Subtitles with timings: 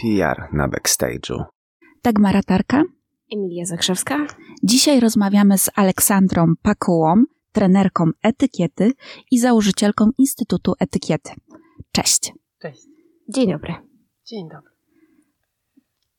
[0.00, 1.44] PR na backstage'u.
[2.04, 2.82] Dagmara Tarka.
[3.32, 4.26] Emilia Zakrzewska.
[4.62, 8.92] Dzisiaj rozmawiamy z Aleksandrą Pakułą, trenerką etykiety
[9.30, 11.32] i założycielką Instytutu Etykiety.
[11.92, 12.32] Cześć.
[12.62, 12.82] Cześć.
[13.28, 13.74] Dzień dobry.
[14.24, 14.70] Dzień dobry.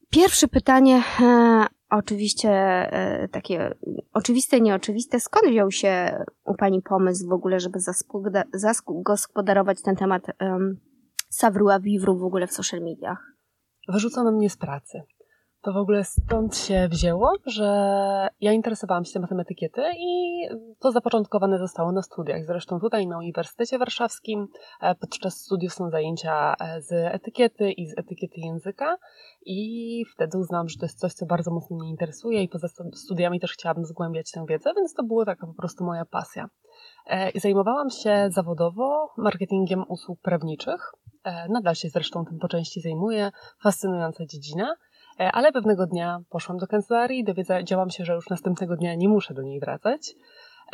[0.09, 3.75] Pierwsze pytanie, e, oczywiście e, takie
[4.13, 5.19] oczywiste, nieoczywiste.
[5.19, 7.79] Skąd wziął się u Pani pomysł w ogóle, żeby
[8.53, 10.79] zagospodarować ten temat um,
[11.29, 13.31] savoir vivre w ogóle w social mediach?
[13.87, 15.01] Wyrzucono mnie z pracy.
[15.61, 17.67] To w ogóle stąd się wzięło, że
[18.41, 20.41] ja interesowałam się tematem etykiety i
[20.79, 22.45] to zapoczątkowane zostało na studiach.
[22.45, 24.47] Zresztą tutaj na Uniwersytecie Warszawskim
[24.81, 28.97] e, podczas studiów są zajęcia e, z etykiety i z etykiety języka
[29.45, 33.39] i wtedy uznałam, że to jest coś, co bardzo mocno mnie interesuje i poza studiami
[33.39, 36.49] też chciałabym zgłębiać tę wiedzę, więc to była taka po prostu moja pasja.
[37.07, 40.91] E, zajmowałam się zawodowo marketingiem usług prawniczych.
[41.49, 43.31] Nadal się zresztą tym po części zajmuję.
[43.63, 44.75] Fascynująca dziedzina.
[45.19, 49.09] E, ale pewnego dnia poszłam do kancelarii i dowiedziałam się, że już następnego dnia nie
[49.09, 50.15] muszę do niej wracać.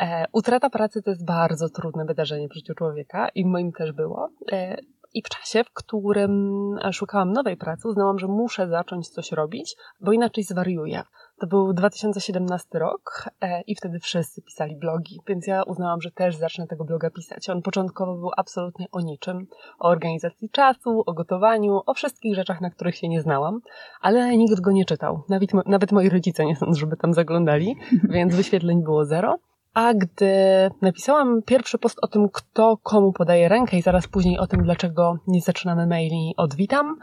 [0.00, 4.28] E, utrata pracy to jest bardzo trudne wydarzenie w życiu człowieka i moim też było.
[4.52, 4.76] E,
[5.14, 10.12] I w czasie, w którym szukałam nowej pracy, uznałam, że muszę zacząć coś robić, bo
[10.12, 11.02] inaczej zwariuję.
[11.40, 16.36] To był 2017 rok e, i wtedy wszyscy pisali blogi, więc ja uznałam, że też
[16.36, 17.50] zacznę tego bloga pisać.
[17.50, 19.46] On początkowo był absolutnie o niczym,
[19.78, 23.60] o organizacji czasu, o gotowaniu, o wszystkich rzeczach, na których się nie znałam,
[24.00, 25.22] ale nikt go nie czytał.
[25.28, 27.76] Nawet, nawet moi rodzice nie sądzą, żeby tam zaglądali,
[28.14, 29.38] więc wyświetleń było zero.
[29.74, 30.32] A gdy
[30.82, 35.18] napisałam pierwszy post o tym, kto komu podaje rękę i zaraz później o tym, dlaczego
[35.26, 36.98] nie zaczynamy maili od witam,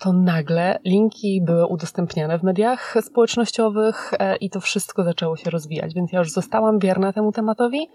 [0.00, 5.94] to nagle linki były udostępniane w mediach społecznościowych e, i to wszystko zaczęło się rozwijać,
[5.94, 7.88] więc ja już zostałam wierna temu tematowi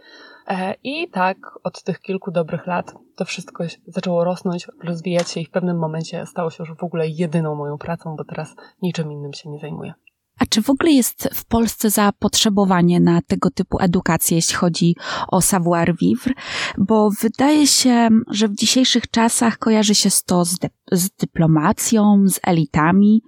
[0.47, 5.45] e, i tak od tych kilku dobrych lat to wszystko zaczęło rosnąć, rozwijać się i
[5.45, 9.33] w pewnym momencie stało się już w ogóle jedyną moją pracą, bo teraz niczym innym
[9.33, 9.93] się nie zajmuję.
[10.39, 14.95] A czy w ogóle jest w Polsce zapotrzebowanie na tego typu edukację, jeśli chodzi
[15.27, 16.33] o savoir-vivre?
[16.77, 20.57] Bo wydaje się, że w dzisiejszych czasach kojarzy się to z,
[20.91, 23.21] z dyplomacją, z elitami,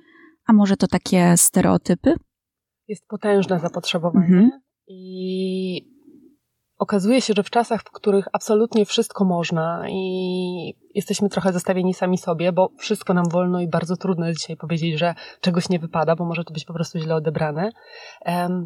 [0.45, 2.16] a może to takie stereotypy?
[2.88, 4.50] Jest potężne zapotrzebowanie mhm.
[4.88, 5.96] i
[6.77, 12.17] okazuje się, że w czasach, w których absolutnie wszystko można i jesteśmy trochę zostawieni sami
[12.17, 16.15] sobie, bo wszystko nam wolno i bardzo trudno jest dzisiaj powiedzieć, że czegoś nie wypada,
[16.15, 17.71] bo może to być po prostu źle odebrane,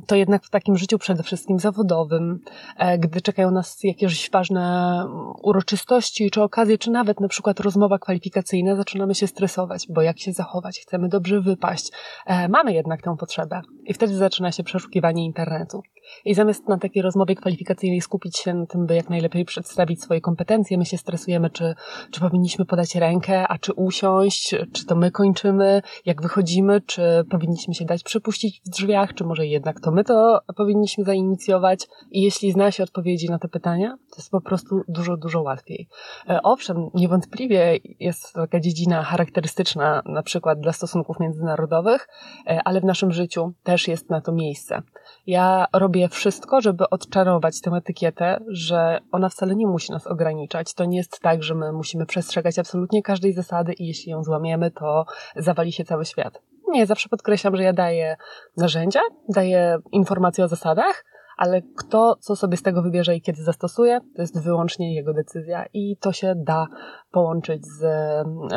[0.07, 2.39] to jednak w takim życiu przede wszystkim zawodowym,
[2.77, 5.05] e, gdy czekają nas jakieś ważne
[5.43, 10.33] uroczystości, czy okazje, czy nawet na przykład rozmowa kwalifikacyjna, zaczynamy się stresować, bo jak się
[10.33, 11.91] zachować, chcemy dobrze wypaść.
[12.25, 15.83] E, mamy jednak tę potrzebę i wtedy zaczyna się przeszukiwanie internetu.
[16.25, 20.21] I zamiast na takiej rozmowie kwalifikacyjnej skupić się na tym, by jak najlepiej przedstawić swoje
[20.21, 21.75] kompetencje, my się stresujemy, czy,
[22.11, 27.73] czy powinniśmy podać rękę, a czy usiąść, czy to my kończymy, jak wychodzimy, czy powinniśmy
[27.73, 31.87] się dać przypuścić w drzwiach, czy może jednak to my to powinniśmy zainicjować.
[32.11, 35.87] I jeśli zna się odpowiedzi na te pytania, to jest po prostu dużo, dużo łatwiej.
[36.29, 42.07] E, owszem, niewątpliwie jest taka dziedzina charakterystyczna na przykład dla stosunków międzynarodowych,
[42.47, 44.81] e, ale w naszym życiu też jest na to miejsce.
[45.27, 50.73] Ja robię wszystko, żeby odczarować tę etykietę, że ona wcale nie musi nas ograniczać.
[50.73, 54.71] To nie jest tak, że my musimy przestrzegać absolutnie każdej zasady i jeśli ją złamiemy,
[54.71, 56.41] to zawali się cały świat.
[56.67, 58.17] Nie, zawsze podkreślam, że ja daję
[58.57, 61.05] narzędzia, daję informacje o zasadach,
[61.41, 65.65] ale kto co sobie z tego wybierze i kiedy zastosuje, to jest wyłącznie jego decyzja
[65.73, 66.67] i to się da
[67.11, 67.79] połączyć z,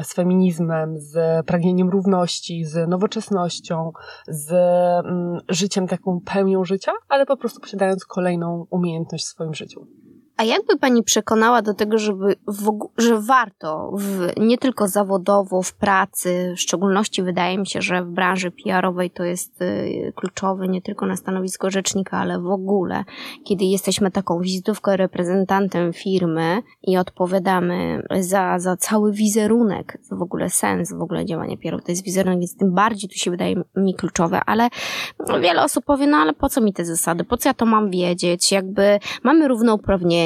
[0.02, 3.92] z feminizmem, z pragnieniem równości, z nowoczesnością,
[4.28, 9.86] z mm, życiem taką pełnią życia, ale po prostu posiadając kolejną umiejętność w swoim życiu.
[10.36, 15.74] A jakby pani przekonała do tego, żeby w, że warto w, nie tylko zawodowo, w
[15.74, 20.82] pracy, w szczególności wydaje mi się, że w branży PR-owej to jest y, kluczowe nie
[20.82, 23.04] tylko na stanowisko rzecznika, ale w ogóle,
[23.44, 30.92] kiedy jesteśmy taką wizytówką, reprezentantem firmy i odpowiadamy za, za cały wizerunek, w ogóle sens
[30.92, 34.40] w ogóle działania PR-u, to jest wizerunek, więc tym bardziej tu się wydaje mi kluczowe,
[34.46, 34.68] ale
[35.40, 37.90] wiele osób powie, no ale po co mi te zasady, po co ja to mam
[37.90, 40.23] wiedzieć, jakby mamy równouprawnienie,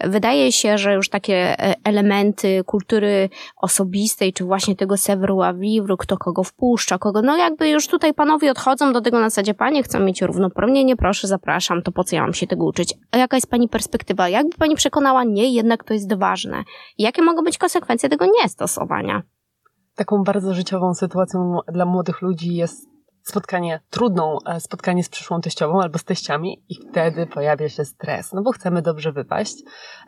[0.00, 6.16] Wydaje się, że już takie e, elementy kultury osobistej, czy właśnie tego savoir vivre, kto
[6.16, 10.00] kogo wpuszcza, kogo, no jakby już tutaj panowie odchodzą do tego na zasadzie, panie chcą
[10.00, 12.94] mieć równouprawnienie, proszę, zapraszam, to po co ja mam się tego uczyć?
[13.10, 14.28] A jaka jest pani perspektywa?
[14.28, 16.64] Jakby pani przekonała, nie, jednak to jest ważne.
[16.98, 19.22] Jakie mogą być konsekwencje tego niestosowania?
[19.94, 22.97] Taką bardzo życiową sytuacją dla młodych ludzi jest
[23.28, 28.32] spotkanie, trudną e, spotkanie z przyszłą teściową albo z teściami i wtedy pojawia się stres,
[28.32, 29.54] no bo chcemy dobrze wypaść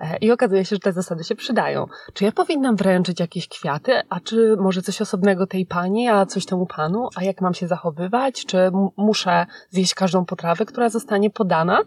[0.00, 1.86] e, i okazuje się, że te zasady się przydają.
[2.14, 6.46] Czy ja powinnam wręczyć jakieś kwiaty, a czy może coś osobnego tej pani, a coś
[6.46, 11.80] temu panu, a jak mam się zachowywać, czy muszę zjeść każdą potrawę, która zostanie podana?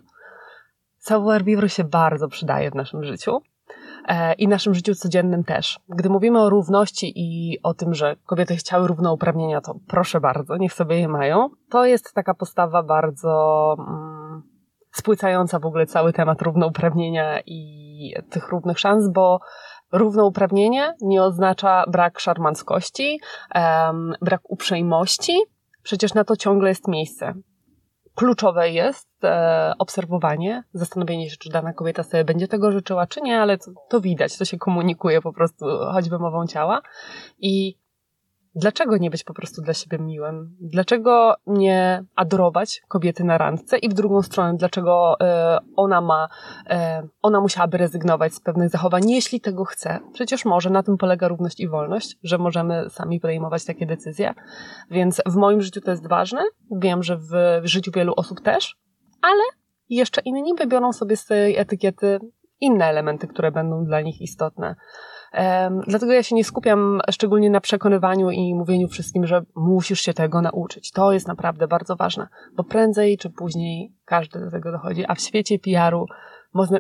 [0.98, 3.42] Savoir vivre się bardzo przydaje w naszym życiu.
[4.08, 5.80] E, i naszym życiu codziennym też.
[5.90, 10.74] Gdy mówimy o równości i o tym, że kobiety chciały równouprawnienia, to proszę bardzo, niech
[10.74, 11.50] sobie je mają.
[11.70, 14.44] To jest taka postawa bardzo mm,
[14.92, 19.40] spłycająca w ogóle cały temat równouprawnienia i tych równych szans, bo
[19.92, 23.20] równouprawnienie nie oznacza brak szarmanckości,
[23.56, 25.38] um, brak uprzejmości.
[25.84, 27.34] Przecież na to ciągle jest miejsce
[28.16, 33.40] kluczowe jest e, obserwowanie, zastanowienie się, czy dana kobieta sobie będzie tego życzyła, czy nie,
[33.40, 36.82] ale to, to widać, to się komunikuje po prostu choćby mową ciała.
[37.40, 37.83] I
[38.56, 40.58] Dlaczego nie być po prostu dla siebie miłym?
[40.62, 43.78] Dlaczego nie adorować kobiety na randce?
[43.78, 46.28] I w drugą stronę, dlaczego e, ona ma,
[46.70, 50.00] e, ona musiałaby rezygnować z pewnych zachowań, jeśli tego chce?
[50.14, 54.34] Przecież może, na tym polega równość i wolność, że możemy sami podejmować takie decyzje.
[54.92, 56.42] Więc w moim życiu to jest ważne.
[56.72, 57.32] Wiem, że w,
[57.64, 58.76] w życiu wielu osób też,
[59.22, 59.44] ale
[59.90, 62.20] jeszcze inni wybiorą sobie z tej etykiety
[62.62, 64.76] inne elementy, które będą dla nich istotne.
[65.88, 70.42] Dlatego ja się nie skupiam szczególnie na przekonywaniu i mówieniu wszystkim, że musisz się tego
[70.42, 70.92] nauczyć.
[70.92, 75.22] To jest naprawdę bardzo ważne, bo prędzej czy później każdy do tego dochodzi, a w
[75.22, 76.06] świecie PR-u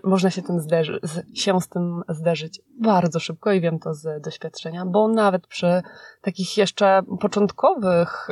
[0.03, 0.99] można, się, tym zderzy,
[1.33, 5.81] się z tym zderzyć bardzo szybko i wiem to z doświadczenia, bo nawet przy
[6.21, 8.29] takich jeszcze początkowych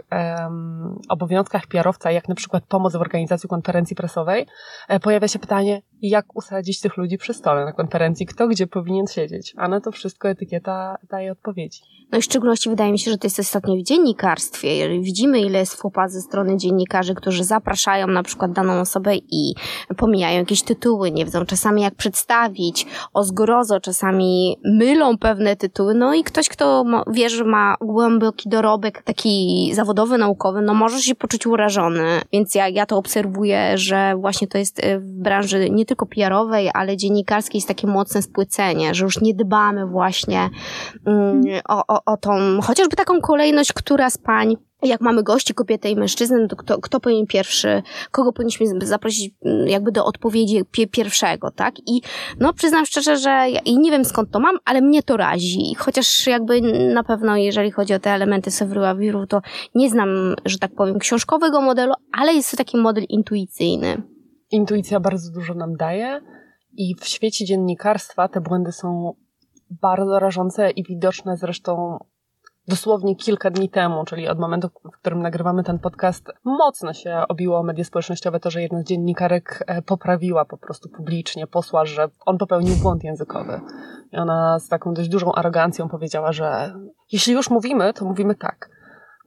[1.10, 4.48] obowiązkach PR-owca, jak na przykład pomoc w organizacji konferencji prasowej,
[4.88, 9.08] e, pojawia się pytanie, jak usadzić tych ludzi przy stole na konferencji, kto gdzie powinien
[9.08, 11.82] siedzieć, a na to wszystko etykieta daje odpowiedzi.
[12.12, 15.00] No i w szczególności wydaje mi się, że to jest istotnie w dziennikarstwie.
[15.02, 19.56] Widzimy, ile jest fopa ze strony dziennikarzy, którzy zapraszają na przykład daną osobę i
[19.98, 26.14] pomijają jakieś tytuły, nie wiedzą czasami jak przedstawić, o zgrozo czasami mylą pewne tytuły, no
[26.14, 31.48] i ktoś, kto wie, że ma głęboki dorobek taki zawodowy, naukowy, no może się poczuć
[31.48, 32.22] urażony.
[32.34, 36.70] Więc ja, ja to obserwuję, że właśnie to jest e, w branży nie tylko PR-owej,
[36.74, 40.50] ale dziennikarskiej jest takie mocne spłycenie, że już nie dbamy właśnie
[41.06, 45.90] mm, o, o, o tą, chociażby taką kolejność, która z pań jak mamy gości, kobietę
[45.90, 51.52] i mężczyznę, to kto, kto powinien pierwszy, kogo powinniśmy zaprosić mm, jakby do odpowiedzi pierwszego,
[51.52, 51.76] tak?
[51.88, 52.02] I
[52.40, 55.76] no przyznam szczerze, że ja, i nie wiem skąd to mam, ale mnie to razi.
[55.78, 56.62] Chociaż jakby
[56.94, 58.96] na pewno jeżeli chodzi o te elementy Sewryła
[59.30, 59.42] to
[59.76, 64.02] nie znam, że tak powiem, książkowego modelu, ale jest to taki model intuicyjny.
[64.52, 66.22] Intuicja bardzo dużo nam daje
[66.74, 69.14] i w świecie dziennikarstwa te błędy są
[69.70, 72.00] bardzo rażące i widoczne zresztą
[72.68, 77.64] dosłownie kilka dni temu, czyli od momentu, w którym nagrywamy ten podcast, mocno się obiło
[77.64, 82.38] media społecznościowe to, że jedna z dziennikarek e, poprawiła po prostu publicznie posła, że on
[82.38, 83.62] popełnił błąd językowy.
[84.12, 86.74] I ona z taką dość dużą arogancją powiedziała, że
[87.12, 88.70] jeśli już mówimy, to mówimy tak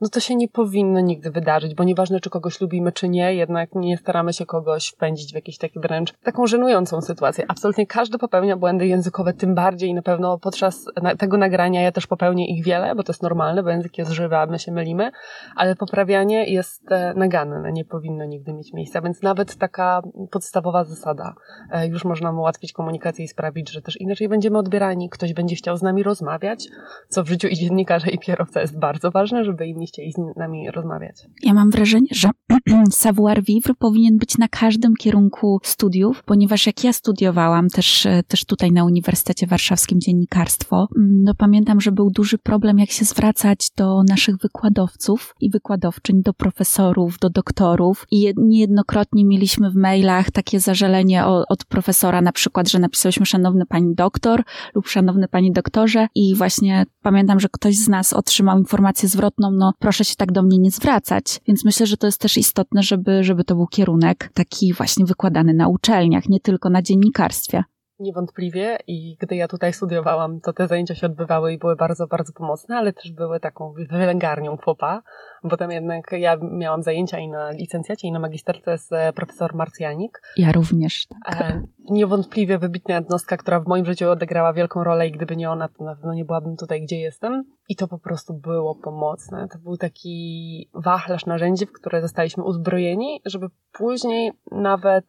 [0.01, 3.75] no to się nie powinno nigdy wydarzyć, bo nieważne, czy kogoś lubimy, czy nie, jednak
[3.75, 7.45] nie staramy się kogoś wpędzić w jakieś takie wręcz taką żenującą sytuację.
[7.47, 10.85] Absolutnie każdy popełnia błędy językowe, tym bardziej na pewno podczas
[11.17, 14.37] tego nagrania ja też popełnię ich wiele, bo to jest normalne, bo język jest żywy,
[14.37, 15.11] a my się mylimy,
[15.55, 20.01] ale poprawianie jest e, naganne, nie powinno nigdy mieć miejsca, więc nawet taka
[20.31, 21.33] podstawowa zasada
[21.71, 25.77] e, już można ułatwić komunikację i sprawić, że też inaczej będziemy odbierani, ktoś będzie chciał
[25.77, 26.67] z nami rozmawiać,
[27.09, 30.71] co w życiu i dziennikarza i kierowca jest bardzo ważne, żeby inni chcieli z nami
[30.71, 31.27] rozmawiać.
[31.43, 32.29] Ja mam wrażenie, że
[32.91, 38.45] savoir vivre powinien być na każdym kierunku studiów, ponieważ jak ja studiowałam też, e, też
[38.45, 43.69] tutaj na Uniwersytecie Warszawskim dziennikarstwo, mm, no pamiętam, że był duży problem, jak się zwracać
[43.77, 50.59] do naszych wykładowców i wykładowczyń, do profesorów, do doktorów i niejednokrotnie mieliśmy w mailach takie
[50.59, 54.43] zażalenie od profesora na przykład, że napisałyśmy szanowny pani doktor
[54.75, 59.73] lub szanowny pani doktorze i właśnie pamiętam, że ktoś z nas otrzymał informację zwrotną, no
[59.79, 61.41] proszę się tak do mnie nie zwracać.
[61.47, 65.53] Więc myślę, że to jest też istotne, żeby, żeby to był kierunek taki właśnie wykładany
[65.53, 67.63] na uczelniach, nie tylko na dziennikarstwie.
[67.99, 72.33] Niewątpliwie i gdy ja tutaj studiowałam, to te zajęcia się odbywały i były bardzo, bardzo
[72.33, 75.01] pomocne, ale też były taką wylęgarnią popa,
[75.43, 79.55] bo tam jednak ja miałam zajęcia i na licencjacie, i na magisterce z e, profesor
[79.55, 80.21] Marcjanik.
[80.37, 81.07] Ja również.
[81.25, 81.41] Tak.
[81.41, 85.67] E, niewątpliwie wybitna jednostka, która w moim życiu odegrała wielką rolę i gdyby nie ona,
[85.67, 87.43] to na pewno nie byłabym tutaj, gdzie jestem.
[87.69, 89.47] I to po prostu było pomocne.
[89.51, 95.05] To był taki wachlarz narzędzi, w które zostaliśmy uzbrojeni, żeby później nawet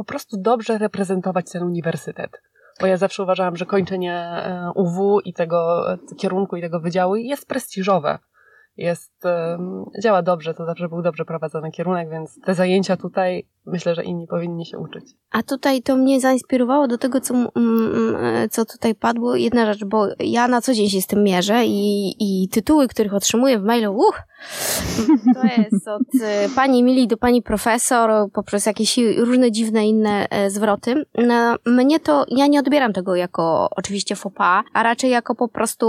[0.00, 2.42] po prostu dobrze reprezentować ten uniwersytet.
[2.80, 5.86] Bo ja zawsze uważałam, że kończenie e, UW i tego
[6.18, 8.18] kierunku i tego wydziału jest prestiżowe.
[8.76, 13.94] Jest jest, działa dobrze, to zawsze był dobrze prowadzony kierunek, więc te zajęcia tutaj myślę,
[13.94, 15.04] że inni powinni się uczyć.
[15.30, 17.34] A tutaj to mnie zainspirowało do tego, co,
[18.50, 19.36] co tutaj padło.
[19.36, 23.14] Jedna rzecz, bo ja na co dzień się z tym mierzę i, i tytuły, których
[23.14, 24.22] otrzymuję w mailu, uch,
[25.34, 30.50] to jest od e, pani Mili do pani profesor, poprzez jakieś różne dziwne inne e,
[30.50, 31.04] zwroty.
[31.26, 35.86] No, mnie to, ja nie odbieram tego jako oczywiście fopa, a raczej jako po prostu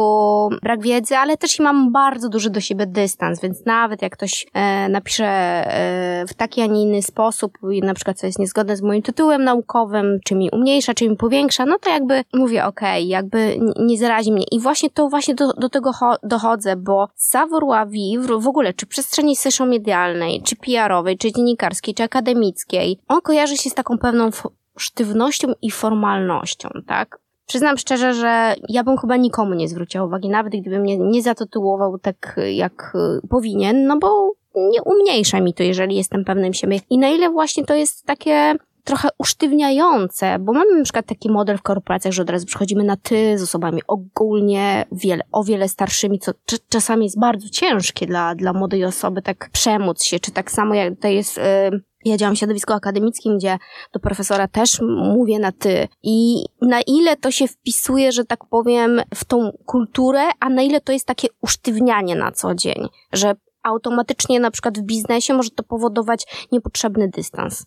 [0.62, 4.48] brak wiedzy, ale też i mam bardzo duży do siebie dystans, więc nawet jak ktoś
[4.54, 8.82] e, napisze e, w taki, a nie inny sposób, na przykład co jest niezgodne z
[8.82, 13.08] moim tytułem naukowym, czy mi umniejsza, czy mi powiększa, no to jakby mówię, okej, okay,
[13.08, 14.46] jakby nie zarazi mnie.
[14.52, 15.92] I właśnie to właśnie do, do tego
[16.24, 22.04] dochodzę, bo savoir vivre w ogóle, czy przestrzeni social medialnej, czy PR-owej, czy dziennikarskiej, czy
[22.04, 24.30] akademickiej, on kojarzy się z taką pewną
[24.78, 27.20] sztywnością i formalnością, tak?
[27.52, 32.00] Przyznam szczerze, że ja bym chyba nikomu nie zwróciła uwagi, nawet gdyby mnie nie zatytułował
[32.00, 32.94] tak jak
[33.24, 36.80] y, powinien, no bo nie umniejsza mi to, jeżeli jestem pewnym siebie.
[36.90, 41.58] I na ile właśnie to jest takie trochę usztywniające, bo mamy na przykład taki model
[41.58, 46.20] w korporacjach, że od razu przychodzimy na ty z osobami ogólnie wiele, o wiele starszymi,
[46.20, 46.32] co
[46.70, 51.00] czasami jest bardzo ciężkie dla, dla młodej osoby, tak przemóc się, czy tak samo jak
[51.00, 51.38] to jest...
[51.38, 53.58] Yy, ja działam w środowisku akademickim, gdzie
[53.94, 54.82] do profesora też
[55.16, 55.88] mówię na ty.
[56.04, 60.82] I na ile to się wpisuje, że tak powiem, w tą kulturę, a na ile
[60.82, 65.64] to jest takie usztywnianie na co dzień, że automatycznie na przykład w biznesie może to
[65.64, 67.66] powodować niepotrzebny dystans.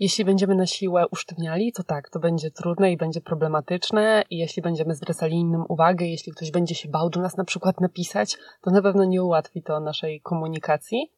[0.00, 4.62] Jeśli będziemy na siłę usztywniali, to tak, to będzie trudne i będzie problematyczne i jeśli
[4.62, 8.70] będziemy zwracali innym uwagę, jeśli ktoś będzie się bał do nas na przykład napisać, to
[8.70, 11.12] na pewno nie ułatwi to naszej komunikacji.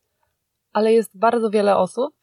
[0.73, 2.15] Ale jest bardzo wiele osób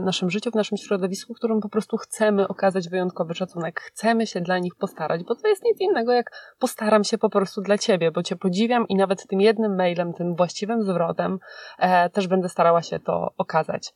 [0.00, 4.58] naszym życiu, w naszym środowisku, którym po prostu chcemy okazać wyjątkowy szacunek, chcemy się dla
[4.58, 8.22] nich postarać, bo to jest nic innego jak postaram się po prostu dla ciebie, bo
[8.22, 11.38] cię podziwiam i nawet tym jednym mailem, tym właściwym zwrotem
[11.78, 13.94] e, też będę starała się to okazać.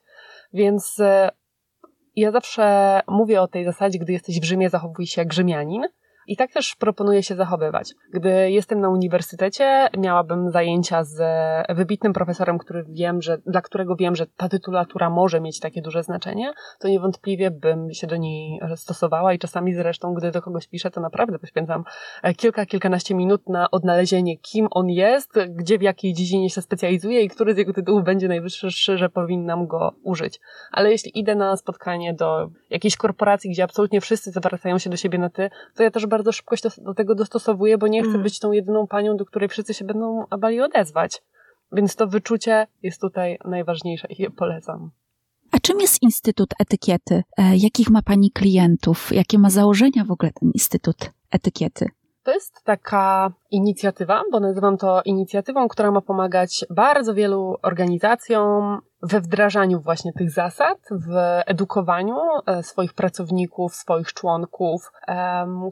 [0.53, 1.31] Więc e,
[2.17, 5.83] ja zawsze mówię o tej zasadzie, gdy jesteś w Rzymie, zachowuj się jak Rzymianin.
[6.27, 7.95] I tak też proponuję się zachowywać.
[8.13, 11.23] Gdy jestem na uniwersytecie, miałabym zajęcia z
[11.77, 16.03] wybitnym profesorem, który wiem, że, dla którego wiem, że ta tytulatura może mieć takie duże
[16.03, 20.91] znaczenie, to niewątpliwie bym się do niej stosowała i czasami zresztą, gdy do kogoś piszę,
[20.91, 21.85] to naprawdę poświęcam
[22.37, 27.29] kilka, kilkanaście minut na odnalezienie, kim on jest, gdzie, w jakiej dziedzinie się specjalizuje i
[27.29, 30.41] który z jego tytułów będzie najwyższy, że powinnam go użyć.
[30.73, 35.19] Ale jeśli idę na spotkanie do jakiejś korporacji, gdzie absolutnie wszyscy zwracają się do siebie
[35.19, 38.23] na ty, to ja też bardzo szybko się do tego dostosowuję, bo nie chcę mm.
[38.23, 41.23] być tą jedyną panią, do której wszyscy się będą bali odezwać.
[41.73, 44.91] Więc to wyczucie jest tutaj najważniejsze i je polecam.
[45.51, 47.23] A czym jest Instytut Etykiety?
[47.39, 49.13] E, jakich ma Pani klientów?
[49.13, 51.89] Jakie ma założenia w ogóle ten Instytut Etykiety?
[52.25, 59.21] To jest taka inicjatywa, bo nazywam to inicjatywą, która ma pomagać bardzo wielu organizacjom we
[59.21, 61.15] wdrażaniu właśnie tych zasad, w
[61.47, 62.17] edukowaniu
[62.47, 64.93] e, swoich pracowników, swoich członków,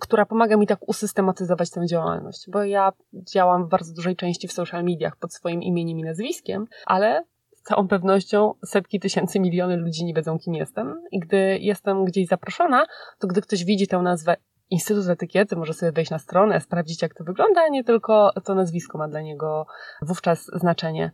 [0.00, 4.52] która pomaga mi tak usystematyzować tę działalność, bo ja działam w bardzo dużej części w
[4.52, 7.24] social mediach pod swoim imieniem i nazwiskiem, ale
[7.62, 11.02] całą pewnością setki tysięcy, miliony ludzi nie wiedzą, kim jestem.
[11.10, 12.86] I gdy jestem gdzieś zaproszona,
[13.18, 14.36] to gdy ktoś widzi tę nazwę
[14.72, 18.54] Instytut Etykiety może sobie wejść na stronę, sprawdzić jak to wygląda, a nie tylko to
[18.54, 19.66] nazwisko ma dla niego
[20.02, 21.10] wówczas znaczenie.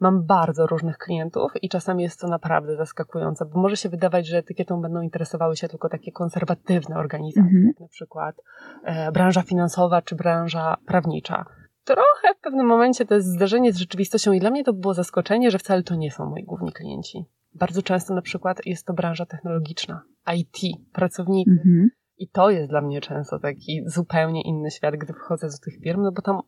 [0.00, 4.38] Mam bardzo różnych klientów i czasami jest to naprawdę zaskakujące, bo może się wydawać, że
[4.38, 7.66] etykietą będą interesowały się tylko takie konserwatywne organizacje, -hmm.
[7.66, 8.36] jak na przykład
[8.84, 11.44] e, branża finansowa czy branża prawnicza.
[11.84, 15.50] Trochę w pewnym momencie to jest zdarzenie z rzeczywistością i dla mnie to było zaskoczenie,
[15.50, 17.24] że wcale to nie są moi główni klienci.
[17.54, 20.02] Bardzo często na przykład jest to branża technologiczna,
[20.36, 20.58] IT,
[20.92, 21.50] pracownicy.
[21.50, 25.58] Mm -hmm i to jest dla mnie często taki zupełnie inny świat, gdy wchodzę do
[25.64, 26.40] tych firm, no bo tam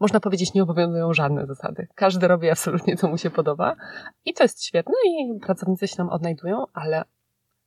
[0.00, 1.88] można powiedzieć, nie obowiązują żadne zasady.
[1.94, 3.76] Każdy robi absolutnie, co mu się podoba.
[4.24, 7.04] I to jest świetne i pracownicy się tam odnajdują, ale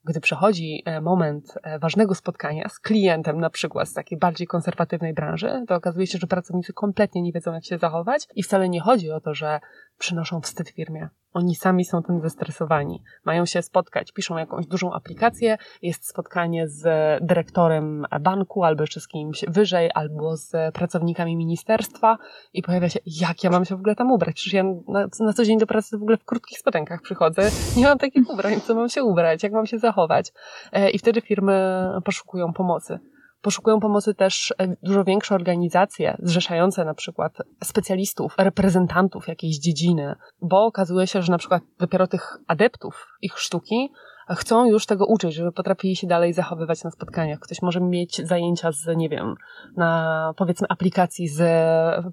[0.06, 5.14] gdy przychodzi e, moment e, ważnego spotkania z klientem, na przykład z takiej bardziej konserwatywnej
[5.14, 8.82] branży, to okazuje się, że pracownicy kompletnie nie wiedzą, jak się zachować i wcale nie
[8.82, 9.60] chodzi o to, że
[9.98, 11.10] przynoszą wstyd firmie.
[11.34, 13.04] Oni sami są tym zestresowani.
[13.26, 16.84] Mają się spotkać, piszą jakąś dużą aplikację, jest spotkanie z
[17.26, 22.18] dyrektorem banku albo jeszcze z kimś wyżej, albo z pracownikami ministerstwa
[22.54, 24.36] i pojawia się, jak ja mam się w ogóle tam ubrać?
[24.36, 27.84] Przecież ja na, na co dzień do pracy w ogóle w krótkich spodenkach przychodzę, nie
[27.86, 30.34] mam takich ubrań, co mam się ubrać, jak mam się zachować?
[30.72, 33.00] E, I wtedy firmy poszukują pomocy.
[33.44, 40.66] Poszukują pomocy też e, dużo większe organizacje, zrzeszające na przykład specjalistów, reprezentantów jakiejś dziedziny, bo
[40.66, 43.90] okazuje się, że na przykład dopiero tych adeptów ich sztuki
[44.30, 47.40] chcą już tego uczyć, żeby potrafili się dalej zachowywać na spotkaniach.
[47.40, 49.36] Ktoś może mieć zajęcia z, nie wiem,
[49.78, 51.42] na powiedzmy aplikacji z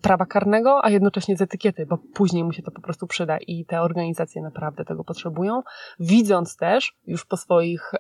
[0.02, 3.64] prawa karnego, a jednocześnie z etykiety, bo później mu się to po prostu przyda i
[3.64, 5.62] te organizacje naprawdę tego potrzebują,
[6.00, 7.92] widząc też już po swoich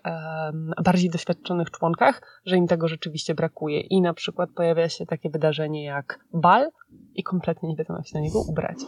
[0.84, 3.80] bardziej doświadczonych członkach, że im tego rzeczywiście brakuje.
[3.80, 6.70] I na przykład pojawia się takie wydarzenie jak bal
[7.14, 8.78] i kompletnie nie wiedzą, jak się na niego ubrać.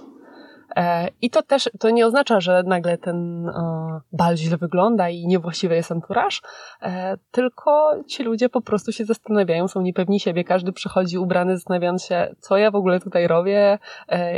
[0.77, 5.27] E, I to też, to nie oznacza, że nagle ten e, bal źle wygląda i
[5.27, 6.43] niewłaściwy jest anturaż,
[6.83, 12.05] e, tylko ci ludzie po prostu się zastanawiają, są niepewni siebie, każdy przychodzi ubrany zastanawiając
[12.05, 13.79] się, co ja w ogóle tutaj robię,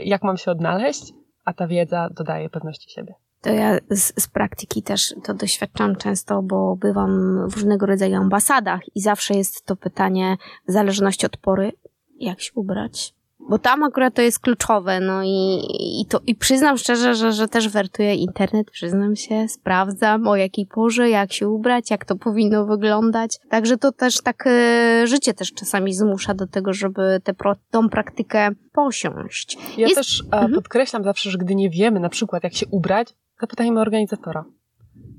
[0.05, 1.13] jak mam się odnaleźć,
[1.45, 3.15] a ta wiedza dodaje pewności siebie.
[3.41, 8.81] To ja z, z, praktyki też to doświadczam często, bo bywam w różnego rodzaju ambasadach
[8.95, 10.37] i zawsze jest to pytanie,
[10.69, 11.73] w zależności od pory,
[12.19, 13.15] jak się ubrać,
[13.49, 15.61] bo tam akurat to jest kluczowe, no i,
[16.01, 20.67] i, to, i przyznam szczerze, że, że też wertuję internet, przyznam się, sprawdzam o jakiej
[20.67, 23.39] porze, jak się ubrać, jak to powinno wyglądać.
[23.51, 27.35] Także to też tak e, życie też czasami zmusza do tego, żeby tę
[27.71, 29.59] tą praktykę posiąść.
[29.77, 29.97] Ja jest...
[29.97, 30.55] też e, mhm.
[30.55, 34.45] podkreślam zawsze, że gdy nie wiemy na przykład jak się ubrać, zapytajmy organizatora.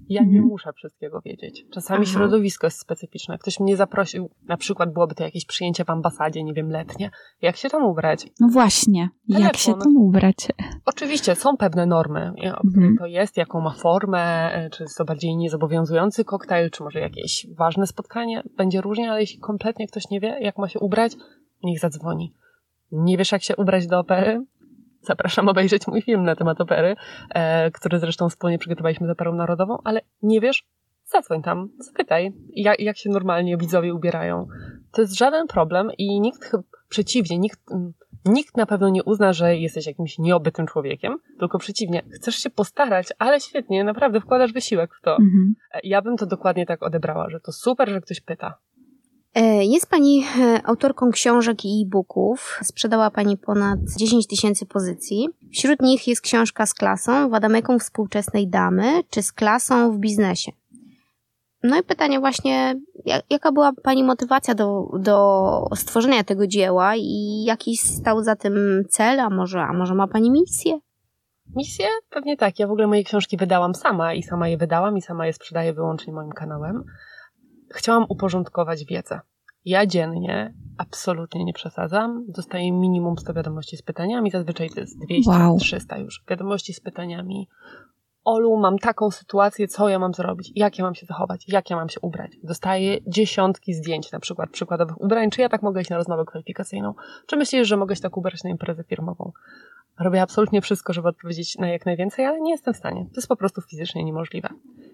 [0.09, 0.47] Ja nie mhm.
[0.47, 1.65] muszę wszystkiego wiedzieć.
[1.71, 2.13] Czasami Aha.
[2.13, 3.37] środowisko jest specyficzne.
[3.37, 7.11] Ktoś mnie zaprosił, na przykład byłoby to jakieś przyjęcie w ambasadzie, nie wiem, letnie.
[7.41, 8.27] Jak się tam ubrać?
[8.39, 9.47] No właśnie, Telefon.
[9.47, 10.35] jak się tam ubrać?
[10.85, 12.31] Oczywiście, są pewne normy,
[12.65, 12.95] mhm.
[12.99, 17.47] to jest, jaką ma formę, e, czy jest to bardziej niezobowiązujący koktajl, czy może jakieś
[17.57, 18.43] ważne spotkanie.
[18.57, 21.11] Będzie różnie, ale jeśli kompletnie ktoś nie wie, jak ma się ubrać,
[21.63, 22.33] niech zadzwoni.
[22.91, 24.45] Nie wiesz, jak się ubrać do opery?
[25.05, 26.95] Zapraszam obejrzeć mój film na temat opery,
[27.29, 30.63] e, który zresztą wspólnie przygotowaliśmy z Operą Narodową, ale nie wiesz?
[31.05, 34.47] Zadzwoń tam, zapytaj, jak, jak się normalnie widzowie ubierają.
[34.91, 36.51] To jest żaden problem i nikt,
[36.89, 37.59] przeciwnie, nikt,
[38.25, 43.07] nikt na pewno nie uzna, że jesteś jakimś nieobytym człowiekiem, tylko przeciwnie, chcesz się postarać,
[43.19, 45.11] ale świetnie, naprawdę wkładasz wysiłek w to.
[45.11, 45.55] Mhm.
[45.73, 48.57] E, ja bym to dokładnie tak odebrała, że to super, że ktoś pyta.
[49.35, 52.59] E, jest Pani e, autorką książek i e-booków.
[52.63, 55.27] Sprzedała Pani ponad 10 tysięcy pozycji.
[55.53, 60.51] Wśród nich jest książka z klasą, wadameką współczesnej damy, czy z klasą w biznesie.
[61.63, 62.75] No i pytanie właśnie,
[63.29, 69.19] jaka była Pani motywacja do, do stworzenia tego dzieła i jaki stał za tym cel,
[69.19, 70.79] a może, a może ma Pani misję?
[71.55, 71.85] Misję?
[72.09, 72.59] Pewnie tak.
[72.59, 75.73] Ja w ogóle moje książki wydałam sama i sama je wydałam i sama je sprzedaję
[75.73, 76.83] wyłącznie moim kanałem
[77.75, 79.19] chciałam uporządkować wiedzę.
[79.65, 85.31] Ja dziennie, absolutnie nie przesadzam, dostaję minimum 100 wiadomości z pytaniami, zazwyczaj to jest 200,
[85.31, 85.57] wow.
[85.57, 86.23] 300 już.
[86.29, 87.47] Wiadomości z pytaniami.
[88.25, 91.75] Olu, mam taką sytuację, co ja mam zrobić, jak ja mam się zachować, jak ja
[91.75, 92.31] mam się ubrać.
[92.43, 96.93] Dostaję dziesiątki zdjęć, na przykład przykładowych ubrań, czy ja tak mogę iść na rozmowę kwalifikacyjną,
[97.27, 99.31] czy myślisz, że mogę się tak ubrać na imprezę firmową.
[99.99, 103.05] Robię absolutnie wszystko, żeby odpowiedzieć na jak najwięcej, ale nie jestem w stanie.
[103.05, 104.49] To jest po prostu fizycznie niemożliwe.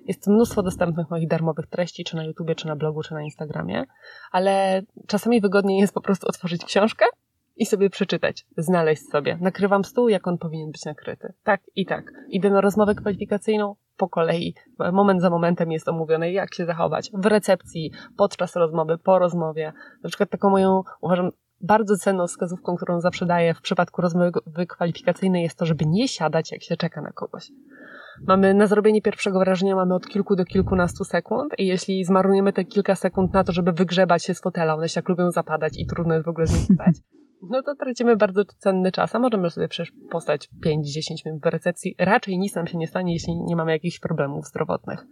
[0.06, 3.84] Jest mnóstwo dostępnych moich darmowych treści, czy na YouTubie, czy na blogu, czy na Instagramie,
[4.32, 7.06] ale czasami wygodniej jest po prostu otworzyć książkę
[7.56, 9.38] i sobie przeczytać, znaleźć sobie.
[9.42, 11.34] Nakrywam stół, jak on powinien być nakryty.
[11.44, 12.12] Tak i tak.
[12.30, 14.56] Idę na rozmowę kwalifikacyjną po kolei.
[14.92, 19.74] Moment za momentem jest omówione, jak się zachować w recepcji, podczas rozmowy, po rozmowie.
[20.04, 21.32] Na przykład taką moją, uważam,
[21.64, 24.32] bardzo cenną wskazówką, którą zawsze daję w przypadku rozmowy
[24.68, 27.52] kwalifikacyjnej jest to, żeby nie siadać, jak się czeka na kogoś.
[28.28, 32.66] Mamy na zrobienie pierwszego wrażenia mamy od kilku do kilkunastu sekund i jeśli zmarnujemy te
[32.66, 35.86] kilka sekund na to, żeby wygrzebać się z fotela, one się tak lubią zapadać i
[35.86, 36.96] trudno jest w ogóle z nich wstać,
[37.52, 41.96] no to tracimy bardzo cenny czas, a możemy sobie przecież postać 5-10 minut w recepcji.
[42.00, 45.06] Raczej nic nam się nie stanie, jeśli nie mamy jakichś problemów zdrowotnych.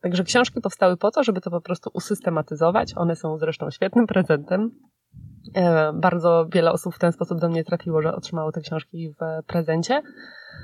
[0.00, 2.92] Także książki powstały po to, żeby to po prostu usystematyzować.
[2.96, 4.70] One są zresztą świetnym prezentem.
[5.54, 9.46] E, bardzo wiele osób w ten sposób do mnie trafiło, że otrzymało te książki w
[9.46, 10.02] prezencie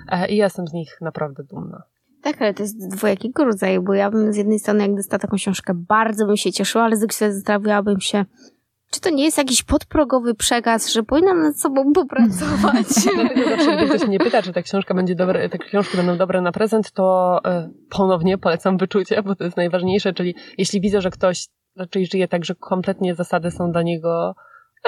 [0.09, 1.83] e, i jestem z nich naprawdę dumna.
[2.22, 5.37] Tak, ale to jest dwojakiego rodzaju, bo ja bym z jednej strony, jak dostała taką
[5.37, 8.25] książkę, bardzo bym się cieszyła, ale z drugiej strony zastanawiałabym się,
[8.90, 12.87] czy to nie jest jakiś podprogowy przekaz, że powinnam nad sobą popracować?
[13.14, 16.40] Dlatego zawsze, gdy ktoś mnie pyta, czy ta książka będzie dobra, te książki będą dobre
[16.40, 17.40] na prezent, to
[17.90, 22.44] ponownie polecam wyczucie, bo to jest najważniejsze, czyli jeśli widzę, że ktoś raczej żyje tak,
[22.44, 24.35] że kompletnie zasady są dla niego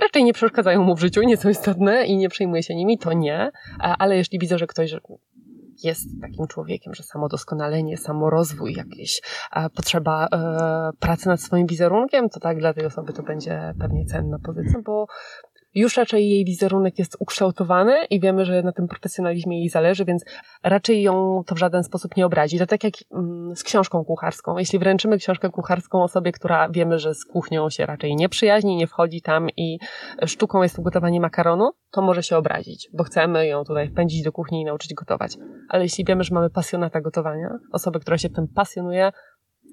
[0.00, 3.12] raczej nie przeszkadzają mu w życiu, nie są istotne i nie przejmuje się nimi, to
[3.12, 3.50] nie.
[3.78, 4.94] Ale jeśli widzę, że ktoś
[5.84, 9.20] jest takim człowiekiem, że samodoskonalenie, samorozwój, jakieś
[9.74, 14.38] potrzeba e, pracy nad swoim wizerunkiem, to tak dla tej osoby to będzie pewnie cenna
[14.38, 15.06] pozycja, bo
[15.74, 20.24] już raczej jej wizerunek jest ukształtowany i wiemy, że na tym profesjonalizmie jej zależy, więc
[20.62, 22.58] raczej ją to w żaden sposób nie obrazi.
[22.58, 24.58] To tak jak mm, z książką kucharską.
[24.58, 28.86] Jeśli wręczymy książkę kucharską osobie, która wiemy, że z kuchnią się raczej nie przyjaźni, nie
[28.86, 29.78] wchodzi tam i
[30.26, 34.60] sztuką jest ugotowanie makaronu, to może się obrazić, bo chcemy ją tutaj wpędzić do kuchni
[34.60, 35.36] i nauczyć gotować.
[35.68, 39.12] Ale jeśli wiemy, że mamy pasjonata gotowania, osobę, która się tym pasjonuje,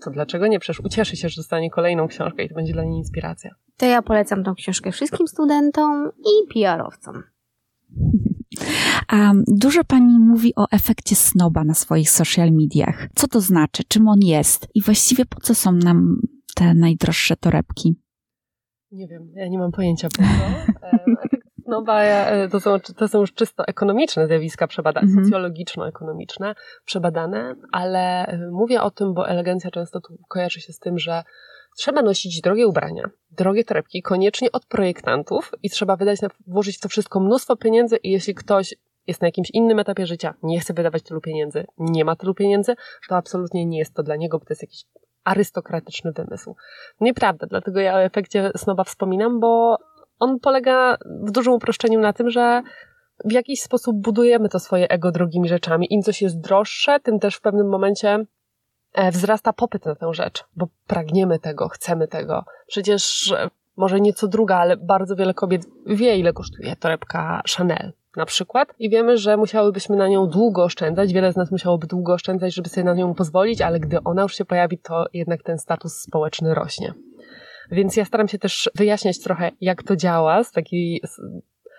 [0.04, 0.60] to dlaczego nie?
[0.60, 3.56] Przecież ucieszy się, że dostanie kolejną książkę i to będzie dla niej inspiracja.
[3.78, 7.24] To ja polecam tą książkę wszystkim studentom i PR-owcom.
[9.08, 13.08] A dużo pani mówi o efekcie snoba na swoich social mediach.
[13.16, 13.84] Co to znaczy?
[13.88, 14.68] Czym on jest?
[14.76, 16.22] I właściwie po co są nam
[16.56, 17.96] te najdroższe torebki?
[18.92, 20.30] Nie wiem, ja nie mam pojęcia po co.
[21.66, 25.26] Snoba e, to są, to są już czysto ekonomiczne zjawiska przebadane, mhm.
[25.26, 31.00] socjologiczno-ekonomiczne przebadane, ale e, mówię o tym, bo elegancja często tu kojarzy się z tym,
[31.00, 31.24] że
[31.78, 36.90] trzeba nosić drogie ubrania, drogie torebki, koniecznie od projektantów i trzeba wydać, włożyć w to
[36.90, 38.76] wszystko mnóstwo pieniędzy i jeśli ktoś
[39.08, 42.76] jest na jakimś innym etapie życia, nie chce wydawać tylu pieniędzy, nie ma tylu pieniędzy,
[43.10, 44.84] to absolutnie nie jest to dla niego, bo to jest jakiś
[45.24, 46.56] arystokratyczny wymysł.
[47.02, 49.78] Nieprawda, dlatego ja o efekcie snoba wspominam, bo
[50.20, 50.98] on polega
[51.28, 52.62] w dużym uproszczeniu na tym, że
[53.26, 55.88] w jakiś sposób budujemy to swoje ego drogimi rzeczami.
[55.90, 58.26] Im coś jest droższe, tym też w pewnym momencie
[58.94, 62.46] e, wzrasta popyt na tę rzecz, bo pragniemy tego, chcemy tego.
[62.68, 63.34] Przecież
[63.78, 68.90] może nieco druga, ale bardzo wiele kobiet wie, ile kosztuje torebka Chanel na przykład i
[68.90, 72.84] wiemy, że musiałybyśmy na nią długo oszczędzać, wiele z nas musiałoby długo oszczędzać, żeby sobie
[72.84, 76.94] na nią pozwolić, ale gdy ona już się pojawi, to jednak ten status społeczny rośnie.
[77.72, 81.02] Więc ja staram się też wyjaśniać trochę, jak to działa z, takiej,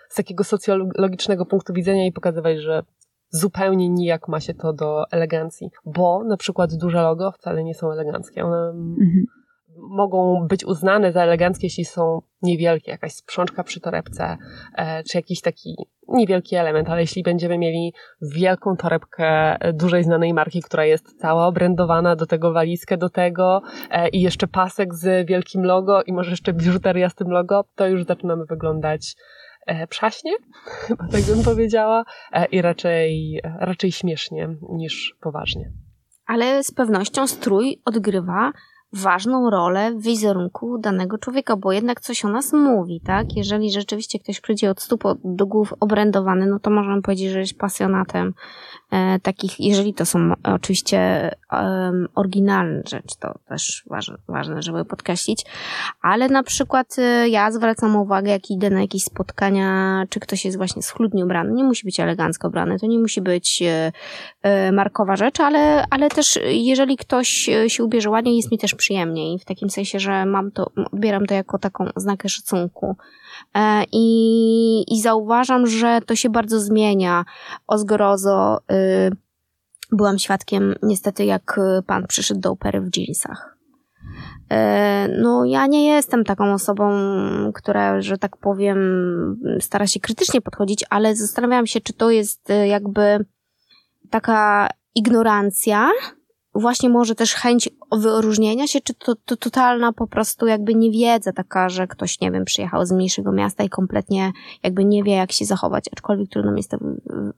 [0.08, 2.82] z takiego socjologicznego punktu widzenia i pokazywać, że
[3.30, 7.92] zupełnie nijak ma się to do elegancji, bo na przykład duże logo wcale nie są
[7.92, 8.44] eleganckie.
[8.44, 9.35] One mhm
[9.78, 14.36] mogą być uznane za eleganckie, jeśli są niewielkie, jakaś sprzączka przy torebce,
[14.74, 15.76] e, czy jakiś taki
[16.08, 22.16] niewielki element, ale jeśli będziemy mieli wielką torebkę dużej znanej marki, która jest cała obrędowana,
[22.16, 26.52] do tego walizkę do tego e, i jeszcze pasek z wielkim logo i może jeszcze
[26.52, 29.14] biżuteria z tym logo, to już zaczynamy wyglądać
[29.66, 30.32] e, przaśnie,
[30.86, 32.04] chyba tak bym powiedziała,
[32.52, 35.72] i raczej, raczej śmiesznie niż poważnie.
[36.26, 38.52] Ale z pewnością strój odgrywa
[38.96, 43.36] ważną rolę w wizerunku danego człowieka, bo jednak coś o nas mówi, tak?
[43.36, 47.58] Jeżeli rzeczywiście ktoś przyjdzie od stóp do głów obrędowany, no to możemy powiedzieć, że jest
[47.58, 48.34] pasjonatem
[48.90, 50.98] e, takich, jeżeli to są oczywiście
[51.52, 55.44] e, oryginalne rzeczy, to też ważne, ważne, żeby podkreślić,
[56.02, 60.56] ale na przykład e, ja zwracam uwagę, jak idę na jakieś spotkania, czy ktoś jest
[60.56, 63.92] właśnie schludnie ubrany, nie musi być elegancko ubrany, to nie musi być e,
[64.42, 68.74] e, markowa rzecz, ale, ale też jeżeli ktoś e, się ubierze ładnie, jest mi też
[68.86, 72.96] przyjemniej, w takim sensie, że mam to, odbieram to jako taką znakę szacunku.
[73.54, 77.24] E, I, I zauważam, że to się bardzo zmienia.
[77.66, 79.10] O zgorozo y,
[79.92, 83.56] byłam świadkiem niestety, jak pan przyszedł do opery w jeansach.
[84.50, 86.92] E, no, ja nie jestem taką osobą,
[87.54, 88.78] która, że tak powiem,
[89.60, 93.24] stara się krytycznie podchodzić, ale zastanawiałam się, czy to jest y, jakby
[94.10, 95.90] taka ignorancja,
[96.60, 101.68] właśnie może też chęć wyróżnienia się, czy to, to totalna po prostu jakby niewiedza taka,
[101.68, 105.44] że ktoś, nie wiem, przyjechał z mniejszego miasta i kompletnie jakby nie wie, jak się
[105.44, 106.78] zachować, aczkolwiek trudno mi jest to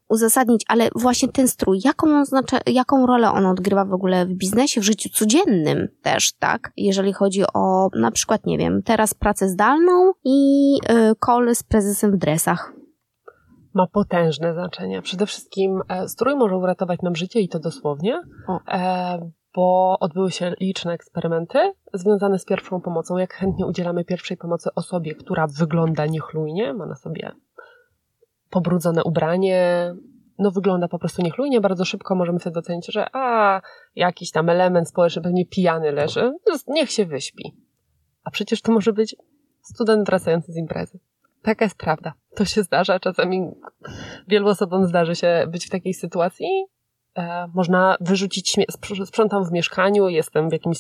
[0.09, 4.81] uzasadnić, ale właśnie ten strój, jaką, znaczy, jaką rolę on odgrywa w ogóle w biznesie,
[4.81, 6.73] w życiu codziennym też, tak?
[6.77, 10.73] Jeżeli chodzi o na przykład, nie wiem, teraz pracę zdalną i
[11.47, 12.78] yy, z prezesem w dresach
[13.79, 15.03] ma potężne znaczenie.
[15.03, 18.23] Przede wszystkim e, strój może uratować nam życie i to dosłownie,
[18.69, 21.59] e, bo odbyły się liczne eksperymenty
[21.95, 23.17] związane z pierwszą pomocą.
[23.17, 27.33] Jak chętnie udzielamy pierwszej pomocy osobie, która wygląda niechlujnie, ma na sobie
[28.51, 29.95] pobrudzone ubranie,
[30.39, 33.61] no wygląda po prostu niechlujnie, bardzo szybko możemy sobie docenić, że a,
[33.97, 36.33] jakiś tam element społeczny pewnie pijany leży,
[36.69, 37.57] niech się wyśpi.
[38.25, 39.17] A przecież to może być
[39.63, 40.99] student wracający z imprezy.
[41.43, 42.13] Taka jest prawda.
[42.35, 43.01] To się zdarza.
[43.01, 43.51] Czasami
[44.29, 46.67] wielu osobom zdarzy się być w takiej sytuacji.
[47.17, 48.73] E, można wyrzucić śmieci.
[49.05, 50.79] Sprzątam w mieszkaniu, jestem w jakimś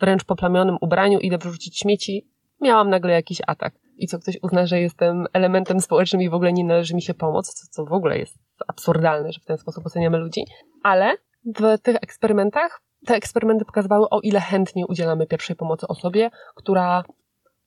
[0.00, 2.28] wręcz poplamionym ubraniu, idę wyrzucić śmieci.
[2.60, 3.74] Miałam nagle jakiś atak.
[3.96, 7.14] I co ktoś uzna, że jestem elementem społecznym i w ogóle nie należy mi się
[7.14, 10.44] pomoc, co, co w ogóle jest absurdalne, że w ten sposób oceniamy ludzi.
[10.82, 17.04] Ale w tych eksperymentach, te eksperymenty pokazywały, o ile chętnie udzielamy pierwszej pomocy osobie, która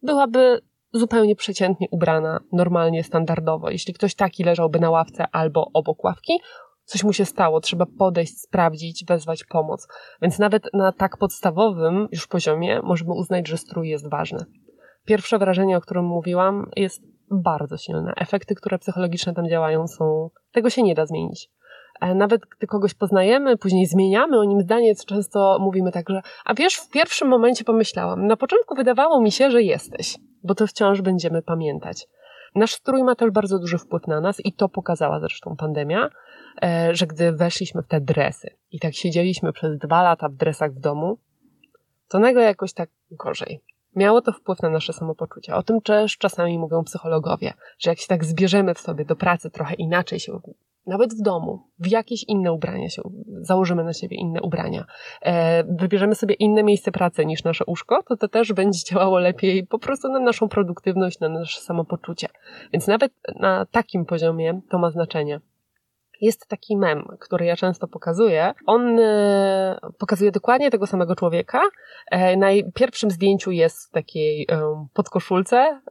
[0.02, 0.62] byłaby
[0.94, 3.70] zupełnie przeciętnie ubrana, normalnie, standardowo.
[3.70, 6.34] Jeśli ktoś taki leżałby na ławce albo obok ławki,
[6.86, 9.88] coś mu się stało, trzeba podejść, sprawdzić, wezwać pomoc.
[10.22, 14.46] Więc nawet na tak podstawowym już poziomie możemy uznać, że strój jest ważny.
[15.06, 18.14] Pierwsze wrażenie, o którym mówiłam, jest bardzo silne.
[18.18, 20.30] Efekty, które psychologiczne tam działają, są.
[20.52, 21.50] Tego się nie da zmienić.
[22.02, 26.22] E, nawet gdy kogoś poznajemy, później zmieniamy o nim zdanie, to często mówimy tak, że
[26.46, 30.68] a wiesz, w pierwszym momencie pomyślałam, na początku wydawało mi się, że jesteś bo to
[30.68, 32.08] wciąż będziemy pamiętać.
[32.56, 36.10] Nasz strój ma też bardzo duży wpływ na nas i to pokazała zresztą pandemia,
[36.64, 40.74] e, że gdy weszliśmy w te dresy i tak siedzieliśmy przez dwa lata w dresach
[40.74, 41.18] w domu,
[42.08, 43.62] to nagle jakoś tak gorzej.
[43.96, 45.56] Miało to wpływ na nasze samopoczucie.
[45.56, 49.50] O tym też czasami mówią psychologowie, że jak się tak zbierzemy w sobie do pracy
[49.50, 50.40] trochę inaczej się
[50.88, 53.02] nawet w domu, w jakieś inne ubrania się,
[53.42, 54.86] założymy na siebie inne ubrania,
[55.22, 59.68] e, wybierzemy sobie inne miejsce pracy niż nasze łóżko, to to też będzie działało lepiej
[59.68, 62.28] po prostu na naszą produktywność, na nasze samopoczucie.
[62.74, 65.40] Więc nawet na takim poziomie to ma znaczenie.
[66.22, 68.54] Jest taki mem, który ja często pokazuję.
[68.66, 71.62] On e, pokazuje dokładnie tego samego człowieka.
[72.12, 75.82] E, na pierwszym zdjęciu jest w takiej e, podkoszulce,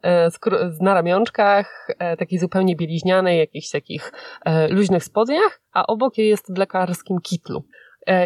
[0.80, 4.12] na ramionczkach, takiej zupełnie bieliźnianej, jakichś takich
[4.70, 7.64] luźnych spodniach, a obok jest w lekarskim kitlu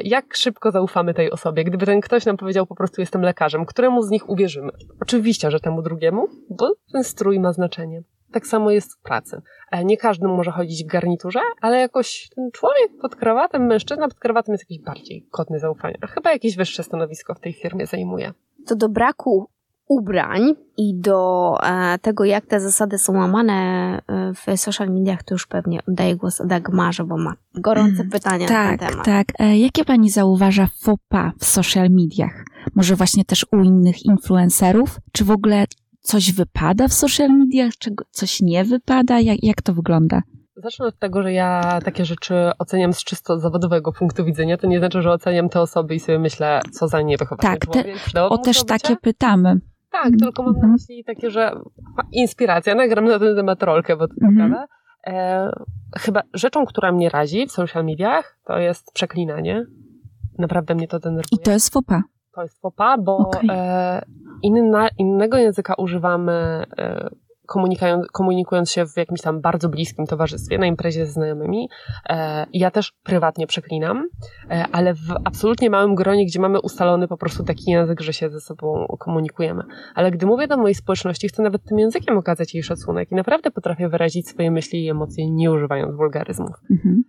[0.04, 4.02] jak szybko zaufamy tej osobie, gdyby ten ktoś nam powiedział po prostu jestem lekarzem, któremu
[4.02, 4.70] z nich uwierzymy?
[5.02, 8.02] Oczywiście, że temu drugiemu, bo ten strój ma znaczenie.
[8.32, 9.42] Tak samo jest w pracy.
[9.70, 14.18] E, nie każdy może chodzić w garniturze, ale jakoś ten człowiek pod krawatem, mężczyzna pod
[14.18, 15.96] krawatem jest jakiś bardziej godny zaufania.
[16.00, 18.32] A chyba jakieś wyższe stanowisko w tej firmie zajmuje.
[18.66, 19.48] To do braku
[19.90, 23.52] ubrań i do e, tego, jak te zasady są łamane
[24.08, 28.48] e, w social mediach, to już pewnie oddaję głos Dagmarze, bo ma gorące mm, pytania
[28.48, 29.04] tak, na ten temat.
[29.04, 29.48] Tak, tak.
[29.56, 32.44] Jakie pani zauważa fopa w social mediach?
[32.74, 34.98] Może właśnie też u innych influencerów?
[35.12, 35.64] Czy w ogóle
[36.00, 39.20] coś wypada w social mediach, czego, coś nie wypada?
[39.20, 40.22] Jak, jak to wygląda?
[40.56, 44.56] Zacznę od tego, że ja takie rzeczy oceniam z czysto zawodowego punktu widzenia.
[44.56, 47.96] To nie znaczy, że oceniam te osoby i sobie myślę, co za niewychowanie tak, człowiek.
[48.12, 49.60] Te, o też takie pytamy.
[49.90, 50.18] Tak, mm.
[50.18, 50.72] tylko mam na mhm.
[50.72, 51.52] myśli takie, że
[52.12, 54.64] inspiracja, nagram na ten temat rolkę, bo to mm -hmm.
[55.06, 55.50] e,
[55.98, 59.66] Chyba rzeczą, która mnie razi w social mediach, to jest przeklinanie.
[60.38, 61.40] Naprawdę mnie to denerwuje.
[61.40, 62.02] I to jest fopa.
[62.34, 63.50] To jest fopa, bo okay.
[63.50, 64.02] e,
[64.42, 67.10] inna, innego języka używamy e,
[68.12, 71.68] komunikując, się w jakimś tam bardzo bliskim towarzystwie, na imprezie ze znajomymi.
[72.08, 74.08] E, ja też prywatnie przeklinam,
[74.72, 78.40] ale w absolutnie małym gronie, gdzie mamy ustalony po prostu taki język, że się ze
[78.40, 79.62] sobą komunikujemy.
[79.94, 83.50] Ale gdy mówię do mojej społeczności, chcę nawet tym językiem okazać jej szacunek i naprawdę
[83.50, 86.56] potrafię wyrazić swoje myśli i emocje, nie używając wulgaryzmów.
[86.70, 87.02] Mhm.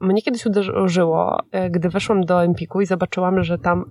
[0.00, 1.38] Mnie kiedyś uderzyło,
[1.70, 3.84] gdy weszłam do Empiku i zobaczyłam, że tam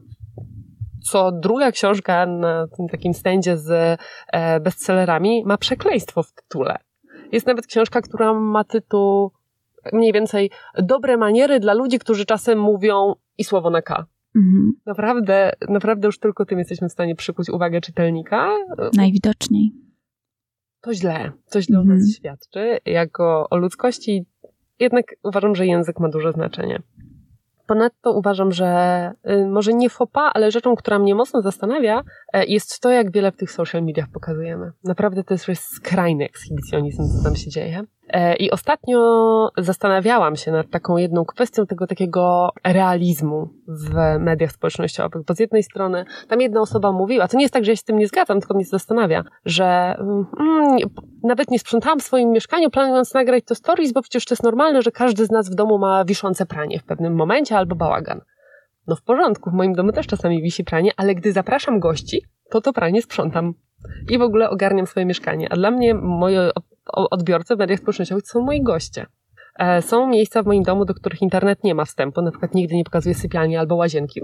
[1.01, 3.99] co druga książka na tym takim stędzie z
[4.33, 6.77] e, bestsellerami ma przekleństwo w tytule.
[7.31, 9.31] Jest nawet książka, która ma tytuł
[9.93, 14.05] mniej więcej Dobre maniery dla ludzi, którzy czasem mówią i słowo na K.
[14.35, 14.71] Mhm.
[14.85, 18.49] Naprawdę, naprawdę już tylko tym jesteśmy w stanie przykuć uwagę czytelnika.
[18.93, 19.71] Najwidoczniej.
[20.81, 21.31] To źle.
[21.51, 21.97] To źle mhm.
[21.97, 22.77] o nas świadczy.
[22.85, 24.25] Jako o ludzkości
[24.79, 26.81] jednak uważam, że język ma duże znaczenie.
[27.71, 32.03] Ponadto uważam, że y, może nie fopa, ale rzeczą, która mnie mocno zastanawia,
[32.33, 34.71] e, jest to, jak wiele w tych social mediach pokazujemy.
[34.83, 37.83] Naprawdę to jest skrajny ekshibicjonizm, co tam się dzieje.
[38.11, 45.25] E, I ostatnio zastanawiałam się nad taką jedną kwestią tego takiego realizmu w mediach społecznościowych,
[45.25, 47.81] bo z jednej strony tam jedna osoba mówiła, to nie jest tak, że ja się
[47.81, 50.77] z tym nie zgadzam, tylko mnie zastanawia, że mm,
[51.23, 54.81] nawet nie sprzątałam w swoim mieszkaniu, planując nagrać to stories, bo przecież to jest normalne,
[54.81, 58.21] że każdy z nas w domu ma wiszące pranie w pewnym momencie albo bałagan.
[58.87, 62.61] No w porządku, w moim domu też czasami wisi pranie, ale gdy zapraszam gości, to
[62.61, 63.53] to pranie sprzątam
[64.09, 65.47] i w ogóle ogarniam swoje mieszkanie.
[65.51, 66.49] A dla mnie moje
[66.85, 69.05] odbiorcy w mediach społecznościowych są moi goście.
[69.59, 72.75] E, są miejsca w moim domu, do których internet nie ma wstępu, na przykład nigdy
[72.75, 74.21] nie pokazuje sypialni albo łazienki,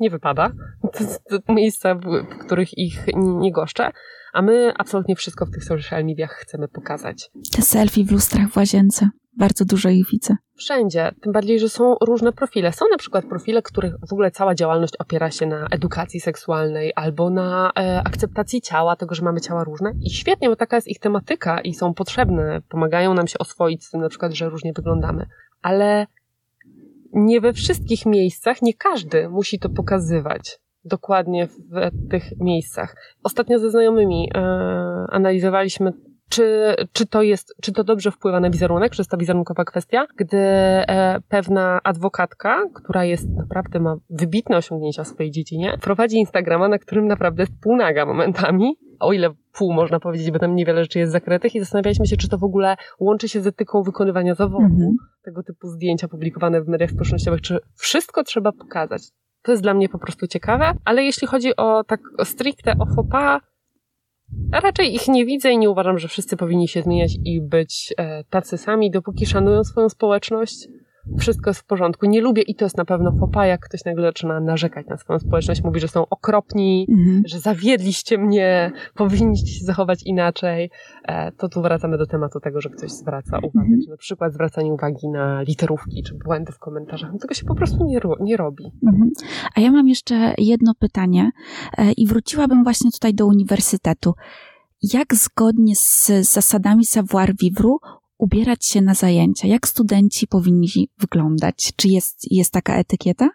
[0.00, 0.50] nie wypada.
[0.82, 3.90] To, to miejsca, w których ich nie goszczę,
[4.36, 7.30] a my absolutnie wszystko w tych social mediach chcemy pokazać.
[7.56, 9.08] Te selfie w lustrach w łazience.
[9.38, 10.36] Bardzo dużo ich widzę.
[10.56, 12.72] Wszędzie, tym bardziej, że są różne profile.
[12.72, 17.30] Są na przykład profile, których w ogóle cała działalność opiera się na edukacji seksualnej albo
[17.30, 19.92] na e, akceptacji ciała, tego, że mamy ciała różne.
[20.00, 23.90] I świetnie, bo taka jest ich tematyka i są potrzebne, pomagają nam się oswoić z
[23.90, 25.26] tym na przykład, że różnie wyglądamy.
[25.62, 26.06] Ale
[27.12, 32.96] nie we wszystkich miejscach, nie każdy musi to pokazywać dokładnie w tych miejscach.
[33.22, 34.40] Ostatnio ze znajomymi e,
[35.08, 35.92] analizowaliśmy
[36.28, 40.06] czy, czy, to jest, czy to dobrze wpływa na wizerunek, czy jest to wizerunkowa kwestia,
[40.16, 46.68] gdy e, pewna adwokatka, która jest naprawdę ma wybitne osiągnięcia w swojej dziedzinie, prowadzi Instagrama,
[46.68, 50.98] na którym naprawdę jest półnaga momentami, o ile pół można powiedzieć, bo tam niewiele rzeczy
[50.98, 54.64] jest zakrytych i zastanawialiśmy się, czy to w ogóle łączy się z etyką wykonywania zawodu,
[54.64, 55.22] mm-hmm.
[55.24, 59.02] tego typu zdjęcia publikowane w mediach społecznościowych, czy wszystko trzeba pokazać.
[59.46, 63.40] To jest dla mnie po prostu ciekawe, ale jeśli chodzi o tak stricte o fopa,
[64.52, 68.24] raczej ich nie widzę i nie uważam, że wszyscy powinni się zmieniać i być e,
[68.24, 70.68] tacy sami, dopóki szanują swoją społeczność,
[71.18, 72.06] wszystko jest w porządku.
[72.06, 75.18] Nie lubię i to jest na pewno fopa, jak ktoś nagle zaczyna narzekać na swoją
[75.18, 77.22] społeczność, mówi, że są okropni, mhm.
[77.26, 80.70] że zawiedliście mnie, powinniście się zachować inaczej.
[81.04, 83.80] E, to tu wracamy do tematu tego, że ktoś zwraca uwagę, mhm.
[83.84, 87.12] czy na przykład zwracanie uwagi na literówki, czy błędy w komentarzach.
[87.12, 88.64] No tego się po prostu nie, nie robi.
[88.86, 89.10] Mhm.
[89.54, 91.30] A ja mam jeszcze jedno pytanie
[91.78, 94.14] e, i wróciłabym właśnie tutaj do uniwersytetu.
[94.82, 97.76] Jak zgodnie z zasadami savoir-vivre
[98.18, 99.48] ubierać się na zajęcia?
[99.48, 101.72] Jak studenci powinni wyglądać?
[101.76, 103.28] Czy jest, jest taka etykieta?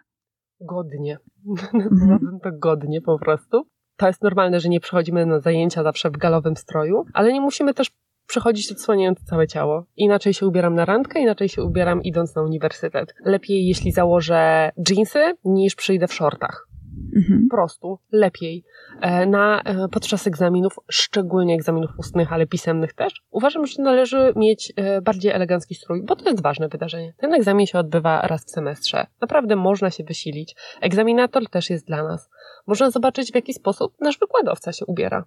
[0.60, 1.18] Godnie.
[1.74, 2.38] Mhm.
[2.42, 3.66] to godnie po prostu.
[3.96, 7.74] To jest normalne, że nie przychodzimy na zajęcia zawsze w galowym stroju, ale nie musimy
[7.74, 7.90] też
[8.26, 9.84] przychodzić odsłaniając całe ciało.
[9.96, 13.14] Inaczej się ubieram na randkę, inaczej się ubieram idąc na uniwersytet.
[13.24, 16.68] Lepiej, jeśli założę jeansy, niż przyjdę w shortach.
[17.16, 17.48] Mhm.
[17.50, 18.64] Po prostu lepiej.
[19.00, 24.72] E, na, e, podczas egzaminów, szczególnie egzaminów ustnych, ale pisemnych też, uważam, że należy mieć
[24.76, 27.14] e, bardziej elegancki strój, bo to jest ważne wydarzenie.
[27.16, 29.06] Ten egzamin się odbywa raz w semestrze.
[29.20, 30.56] Naprawdę można się wysilić.
[30.80, 32.30] Egzaminator też jest dla nas.
[32.66, 35.24] Można zobaczyć, w jaki sposób nasz wykładowca się ubiera.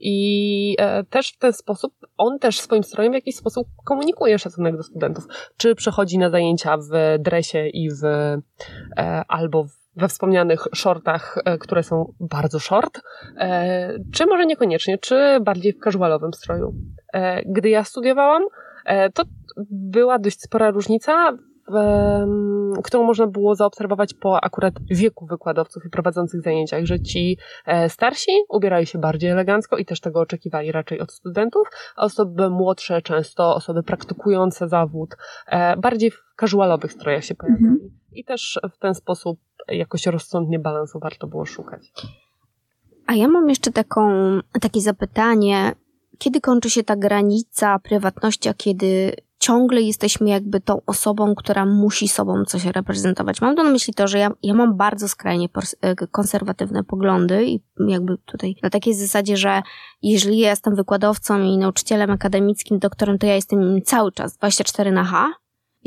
[0.00, 0.76] I
[1.10, 5.24] też w ten sposób, on też swoim strojem w jakiś sposób komunikuje szacunek do studentów.
[5.56, 8.02] Czy przechodzi na zajęcia w dresie i w,
[9.28, 13.00] albo w we wspomnianych shortach, e, które są bardzo short,
[13.36, 16.74] e, czy może niekoniecznie, czy bardziej w casualowym stroju.
[17.12, 18.42] E, gdy ja studiowałam,
[19.14, 19.22] to
[19.70, 21.32] była dość spora różnica,
[22.84, 27.38] którą można było zaobserwować po akurat wieku wykładowców i prowadzących zajęciach, że ci
[27.88, 33.02] starsi ubierali się bardziej elegancko i też tego oczekiwali raczej od studentów, a osoby młodsze,
[33.02, 35.16] często osoby praktykujące zawód,
[35.78, 37.64] bardziej w casualowych strojach się pojawiali.
[37.64, 37.90] Mhm.
[38.12, 41.92] I też w ten sposób jakoś rozsądnie balansu warto było szukać.
[43.06, 44.10] A ja mam jeszcze taką,
[44.60, 45.72] takie zapytanie,
[46.18, 52.08] kiedy kończy się ta granica prywatności, a kiedy ciągle jesteśmy jakby tą osobą, która musi
[52.08, 53.40] sobą coś reprezentować.
[53.40, 55.48] Mam to na myśli to, że ja, ja mam bardzo skrajnie
[55.80, 59.62] e, konserwatywne poglądy i jakby tutaj na takiej zasadzie, że
[60.02, 65.04] jeżeli ja jestem wykładowcą i nauczycielem akademickim, doktorem, to ja jestem cały czas 24 na
[65.04, 65.32] H,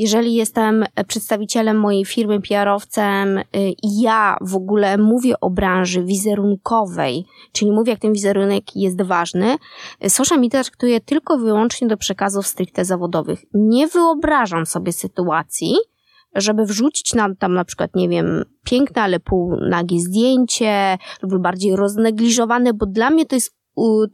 [0.02, 3.42] jeżeli jestem przedstawicielem mojej firmy, PR-owcem y,
[3.82, 9.56] i ja w ogóle mówię o branży wizerunkowej, czyli mówię, jak ten wizerunek jest ważny,
[10.04, 13.44] y, social media traktuje tylko wyłącznie do przekazów stricte zawodowych.
[13.54, 15.74] Nie wyobrażam sobie sytuacji,
[16.34, 22.74] żeby wrzucić nam tam na przykład, nie wiem, piękne, ale półnagie zdjęcie lub bardziej roznegliżowane,
[22.74, 23.56] bo dla mnie to jest,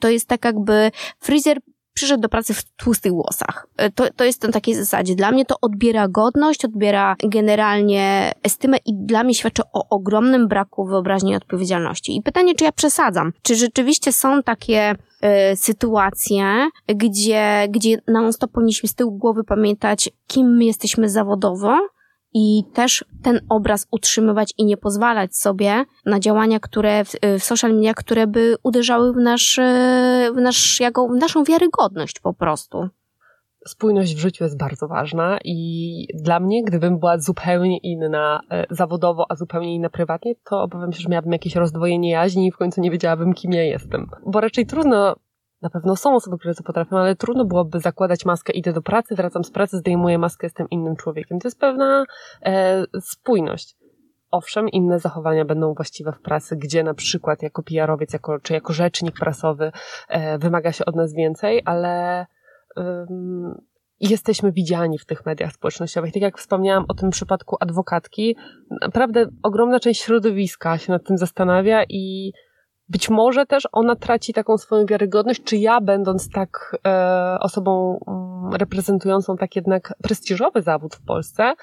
[0.00, 1.60] to jest tak jakby fryzjer
[1.98, 3.66] przyszedł do pracy w tłustych włosach.
[3.76, 5.14] E, to, to jest na takiej zasadzie.
[5.14, 10.84] Dla mnie to odbiera godność, odbiera generalnie estymę i dla mnie świadczy o ogromnym braku
[10.84, 12.16] wyobraźni i odpowiedzialności.
[12.16, 13.32] I pytanie, czy ja przesadzam?
[13.42, 20.56] Czy rzeczywiście są takie y, sytuacje, gdzie, gdzie non-stop powinniśmy z tyłu głowy pamiętać, kim
[20.56, 21.78] my jesteśmy zawodowo,
[22.34, 27.74] i też ten obraz utrzymywać i nie pozwalać sobie na działania, które w, w social
[27.74, 29.60] media, które by uderzały w nasz,
[30.34, 32.88] w nasz, jako, w naszą wiarygodność po prostu.
[33.66, 39.26] Spójność w życiu jest bardzo ważna i dla mnie, gdybym była zupełnie inna e, zawodowo,
[39.28, 42.80] a zupełnie inna prywatnie, to obawiam się, że miałabym jakieś rozdwojenie jaźni i w końcu
[42.80, 44.10] nie wiedziałabym, kim ja jestem.
[44.26, 45.16] Bo raczej trudno
[45.62, 49.14] na pewno są osoby, które to potrafią, ale trudno byłoby zakładać maskę, idę do pracy,
[49.14, 51.38] wracam z pracy, zdejmuję maskę, jestem innym człowiekiem.
[51.38, 52.04] To jest pewna
[52.42, 53.76] e, spójność.
[54.30, 58.72] Owszem, inne zachowania będą właściwe w pracy, gdzie na przykład jako PR-owiec, jako, czy jako
[58.72, 59.72] rzecznik prasowy
[60.08, 62.26] e, wymaga się od nas więcej, ale
[64.00, 66.12] jesteśmy widziani w tych mediach społecznościowych.
[66.12, 68.36] Tak jak wspomniałam o tym przypadku adwokatki,
[68.80, 72.32] naprawdę ogromna część środowiska się nad tym zastanawia i
[72.88, 78.54] być może też ona traci taką swoją wiarygodność, czy ja, będąc tak e, osobą mm,
[78.54, 81.54] reprezentującą tak jednak prestiżowy zawód w Polsce,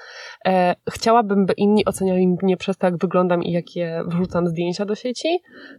[0.46, 4.94] e, chciałabym, by inni oceniali mnie przez to, jak wyglądam i jakie wrzucam zdjęcia do
[4.94, 5.28] sieci?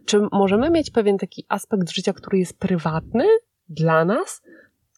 [0.06, 3.24] Czy możemy mieć pewien taki aspekt życia, który jest prywatny
[3.68, 4.42] dla nas?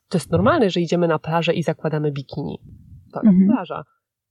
[0.09, 2.61] To jest normalne, że idziemy na plażę i zakładamy bikini.
[3.13, 3.51] To jest mhm.
[3.51, 3.85] plaża.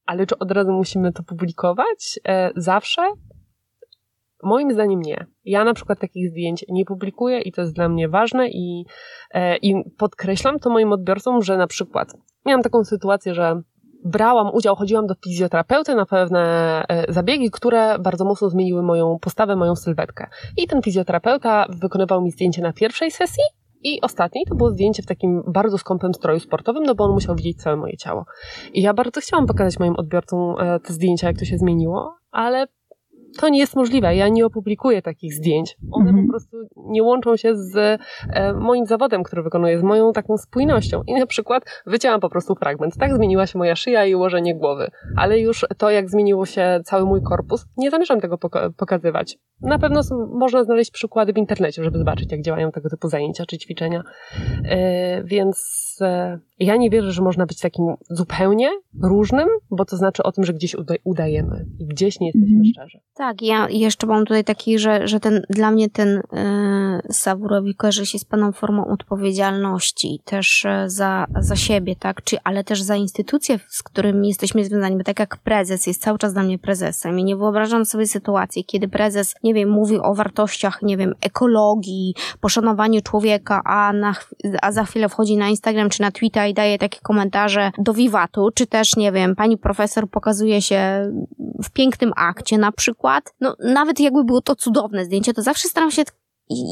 [0.06, 2.20] Ale czy od razu musimy to publikować?
[2.28, 3.02] E, zawsze?
[4.44, 5.26] Moim zdaniem nie.
[5.46, 8.86] Ja na przykład takich zdjęć nie publikuję i to jest dla mnie ważne i,
[9.34, 12.14] e, i podkreślam to moim odbiorcom, że na przykład
[12.46, 13.62] miałam taką sytuację, że
[14.06, 16.42] brałam udział, chodziłam do fizjoterapeuty na pewne
[16.90, 20.28] e, zabiegi, które bardzo mocno zmieniły moją postawę, moją sylwetkę.
[20.58, 23.44] I ten fizjoterapeuta wykonywał mi zdjęcie na pierwszej sesji
[23.84, 27.36] i ostatniej to było zdjęcie w takim bardzo skąpym stroju sportowym, no bo on musiał
[27.36, 28.26] widzieć całe moje ciało.
[28.74, 32.68] I ja bardzo chciałam pokazać moim odbiorcom e, te zdjęcia, jak to się zmieniło, ale
[33.38, 34.16] to nie jest możliwe.
[34.16, 35.78] Ja nie opublikuję takich zdjęć.
[35.92, 36.28] One mhm.
[36.28, 41.02] po prostu nie łączą się z e, moim zawodem, który wykonuję, z moją taką spójnością.
[41.08, 42.98] I na przykład wycięłam po prostu fragment.
[42.98, 44.92] Tak zmieniła się moja szyja i ułożenie głowy.
[45.18, 49.38] Ale już to, jak zmieniło się cały mój korpus, nie zamierzam tego poka pokazywać.
[49.62, 50.02] Na pewno
[50.34, 54.04] można znaleźć przykłady w internecie, żeby zobaczyć, jak działają tego typu zajęcia czy ćwiczenia.
[54.66, 58.70] E, więc e, ja nie wierzę, że można być takim zupełnie
[59.04, 62.72] różnym, bo to znaczy o tym, że gdzieś udajemy i gdzieś nie jesteśmy -hmm.
[62.72, 63.00] szczerzy.
[63.20, 68.06] Tak, ja jeszcze mam tutaj taki, że, że ten, dla mnie ten yy, Sawurowi kojarzy
[68.06, 72.96] się z pewną formą odpowiedzialności też e, za, za siebie, tak, Czy, ale też za
[72.96, 77.20] instytucje, z którymi jesteśmy związani, bo tak jak prezes jest cały czas dla mnie prezesem
[77.20, 82.16] i nie wyobrażam sobie sytuacji, kiedy prezes, nie wiem, mówi o wartościach, nie wiem, ekologii,
[82.42, 84.16] poszanowaniu człowieka, a, na,
[84.62, 88.50] a za chwilę wchodzi na Instagram czy na Twitter i daje takie komentarze do wiwatu,
[88.54, 91.12] czy też, nie wiem, pani profesor pokazuje się
[91.64, 93.09] w pięknym akcie na przykład.
[93.42, 96.04] No, nawet jakby było to cudowne zdjęcie, to zawsze staram się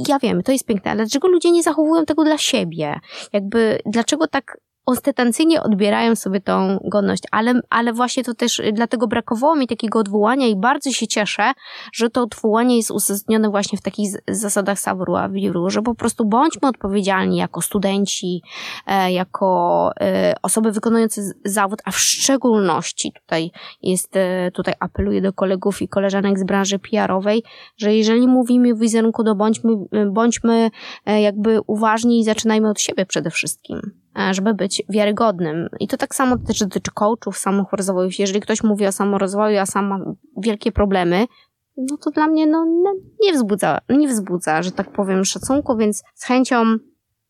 [0.07, 2.99] ja wiem, to jest piękne, ale dlaczego ludzie nie zachowują tego dla siebie?
[3.33, 4.57] Jakby, dlaczego tak
[4.87, 10.47] ostentacyjnie odbierają sobie tą godność, ale, ale właśnie to też dlatego brakowało mi takiego odwołania
[10.47, 11.51] i bardzo się cieszę,
[11.93, 16.69] że to odwołanie jest uzasadnione właśnie w takich zasadach savoir vivre, że po prostu bądźmy
[16.69, 18.41] odpowiedzialni jako studenci,
[18.87, 25.33] e, jako e, osoby wykonujące zawód, a w szczególności tutaj jest, e, tutaj apeluję do
[25.33, 27.43] kolegów i koleżanek z branży PR-owej,
[27.77, 29.73] że jeżeli mówimy o wizerunku, to bądźmy,
[30.11, 30.69] bądźmy
[31.05, 34.06] jakby uważni i zaczynajmy od siebie przede wszystkim.
[34.17, 35.69] E, żeby być wiarygodnym.
[35.79, 38.09] I to tak samo też dotyczy coachów, samorozwoju.
[38.19, 39.99] Jeżeli ktoś mówi o samorozwoju, a sam ma
[40.37, 41.25] wielkie problemy,
[41.77, 42.65] no to dla mnie no,
[43.23, 46.77] nie wzbudza, nie wzbudza, że tak powiem, szacunku, więc z chęcią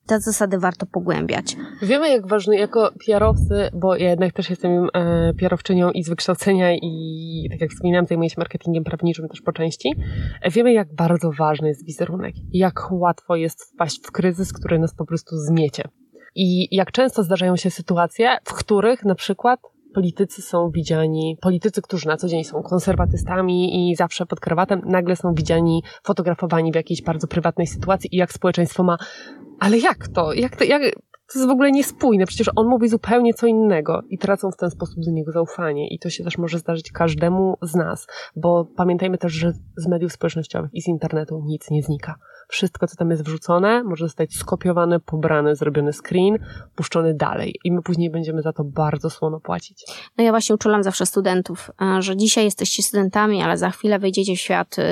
[0.08, 1.58] te zasady warto pogłębiać.
[1.82, 6.76] Wiemy, jak ważne jako PR-owcy, bo ja jednak też jestem e, PR-owczynią i z wykształcenia
[6.76, 9.90] i tak jak wspominałam, zajmuję się marketingiem prawniczym też po części.
[10.42, 12.36] E, wiemy, jak bardzo ważny jest wizerunek.
[12.54, 15.84] Jak łatwo jest wpaść w kryzys, który nas po prostu zmiecie.
[16.40, 19.60] I jak często zdarzają się sytuacje, w których na przykład
[19.94, 25.16] politycy są widziani, politycy, którzy na co dzień są konserwatystami i zawsze pod krawatem, nagle
[25.16, 28.98] są widziani, fotografowani w jakiejś bardzo prywatnej sytuacji i jak społeczeństwo ma,
[29.60, 30.34] ale jak to?
[30.34, 30.82] Jak to, jak,
[31.34, 34.70] to jest w ogóle niespójne, przecież on mówi zupełnie co innego i tracą w ten
[34.70, 35.88] sposób do niego zaufanie.
[35.90, 40.12] I to się też może zdarzyć każdemu z nas, bo pamiętajmy też, że z mediów
[40.12, 42.16] społecznościowych i z internetu nic nie znika.
[42.48, 46.38] Wszystko, co tam jest wrzucone, może zostać skopiowane, pobrane, zrobiony screen,
[46.76, 47.56] puszczony dalej.
[47.64, 49.86] I my później będziemy za to bardzo słono płacić.
[50.18, 54.36] No ja właśnie uczulam zawsze studentów, e, że dzisiaj jesteście studentami, ale za chwilę wejdziecie
[54.36, 54.84] w świat e,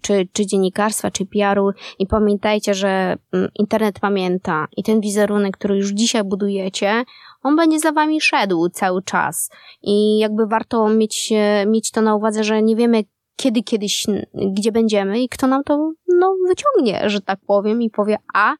[0.00, 5.76] czy, czy dziennikarstwa, czy PR-u i pamiętajcie, że mm, internet pamięta i ten wizerunek, który
[5.76, 7.04] już dzisiaj budujecie,
[7.44, 9.50] on będzie za wami szedł cały czas.
[9.82, 13.04] I jakby warto mieć, e, mieć to na uwadze, że nie wiemy,
[13.36, 18.16] kiedy kiedyś, gdzie będziemy i kto nam to no, wyciągnie, że tak powiem, i powie
[18.34, 18.56] a, e,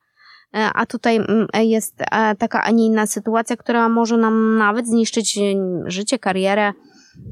[0.53, 5.39] a tutaj mm, jest e, taka, a nie inna sytuacja, która może nam nawet zniszczyć
[5.87, 6.73] życie, karierę,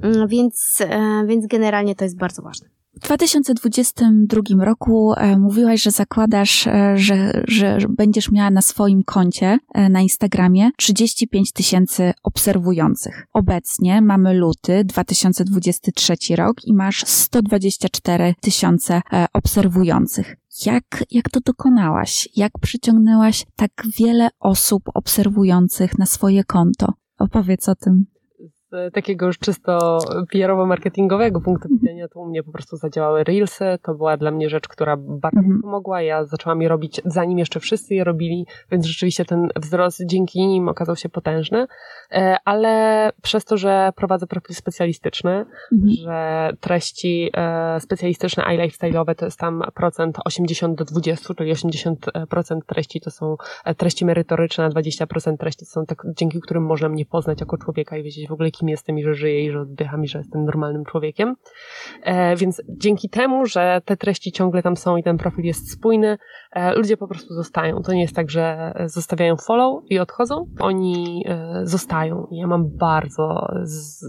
[0.02, 0.78] mm, więc,
[1.26, 2.81] więc generalnie to jest bardzo ważne.
[2.94, 9.58] W 2022 roku e, mówiłaś, że zakładasz, e, że, że będziesz miała na swoim koncie
[9.74, 13.26] e, na Instagramie 35 tysięcy obserwujących.
[13.32, 20.36] Obecnie mamy luty 2023 rok i masz 124 tysiące obserwujących.
[20.66, 22.28] Jak, jak to dokonałaś?
[22.36, 26.92] Jak przyciągnęłaś tak wiele osób obserwujących na swoje konto?
[27.18, 28.06] Opowiedz o tym
[28.92, 29.98] takiego już czysto
[30.32, 31.80] PR-owo-marketingowego punktu mhm.
[31.80, 33.64] widzenia, to u mnie po prostu zadziałały Reelsy.
[33.82, 35.62] To była dla mnie rzecz, która bardzo mhm.
[35.62, 36.02] pomogła.
[36.02, 40.68] Ja zaczęłam je robić, zanim jeszcze wszyscy je robili, więc rzeczywiście ten wzrost dzięki nim
[40.68, 41.66] okazał się potężny.
[42.10, 45.92] E, ale przez to, że prowadzę profil specjalistyczny, mhm.
[46.04, 52.60] że treści e, specjalistyczne i lifestyle'owe to jest tam procent 80 do 20, czyli 80%
[52.66, 56.88] treści to są e, treści merytoryczne, a 20% treści to są tak, dzięki którym można
[56.88, 59.60] mnie poznać jako człowieka i wiedzieć w ogóle, kim jestem i że żyję i że
[59.60, 61.36] oddycham i że jestem normalnym człowiekiem.
[62.02, 66.18] E, więc dzięki temu, że te treści ciągle tam są i ten profil jest spójny,
[66.76, 67.82] ludzie po prostu zostają.
[67.82, 70.46] To nie jest tak, że zostawiają follow i odchodzą.
[70.60, 72.26] Oni e, zostają.
[72.30, 74.04] Ja mam bardzo z,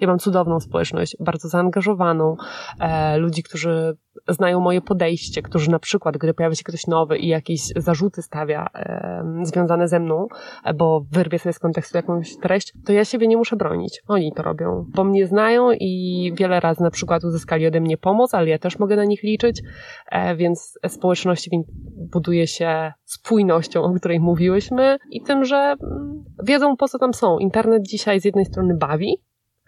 [0.00, 2.36] ja mam cudowną społeczność, bardzo zaangażowaną,
[2.80, 3.96] e, ludzi, którzy
[4.28, 8.66] znają moje podejście, którzy na przykład, gdy pojawia się ktoś nowy i jakieś zarzuty stawia
[8.74, 10.26] e, związane ze mną,
[10.64, 14.02] e, bo wyrwie sobie z kontekstu jakąś treść, to ja siebie nie muszę bronić.
[14.08, 18.34] Oni to robią, bo mnie znają i wiele razy na przykład uzyskali ode mnie pomoc,
[18.34, 19.62] ale ja też mogę na nich liczyć,
[20.10, 21.48] e, więc społeczność
[22.12, 27.38] buduje się spójnością, o której mówiłyśmy i tym, że mm, wiedzą po co tam są.
[27.38, 29.16] Internet dzisiaj z jednej strony bawi,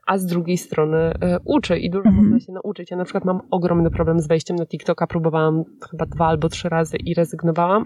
[0.06, 2.24] a z drugiej strony e, uczy i dużo Mhm.
[2.24, 2.90] można się nauczyć.
[2.90, 6.68] Ja na przykład mam ogromny problem z wejściem na TikToka, próbowałam chyba dwa albo trzy
[6.68, 7.84] razy i rezygnowałam,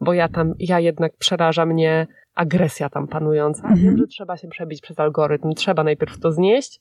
[0.00, 3.62] bo ja tam, ja jednak przeraża mnie agresja tam panująca.
[3.62, 3.80] Mhm.
[3.80, 6.80] Wiem, że trzeba się przebić przez algorytm, trzeba najpierw to znieść,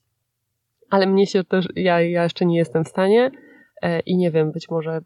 [0.90, 3.32] ale mnie się też, ja, ja jeszcze nie jestem w stanie
[4.06, 5.02] i nie wiem, być może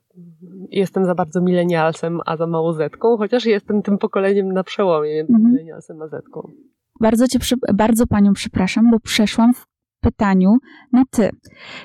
[0.69, 5.33] jestem za bardzo milenialsem, a za mało zetką, chociaż jestem tym pokoleniem na przełomie między
[5.33, 5.51] Mhm.
[5.51, 6.41] milenialsem a zetką.
[7.01, 7.39] Bardzo cię,
[7.73, 9.65] bardzo panią przepraszam, bo przeszłam w
[10.01, 10.57] pytaniu
[10.93, 11.29] na ty.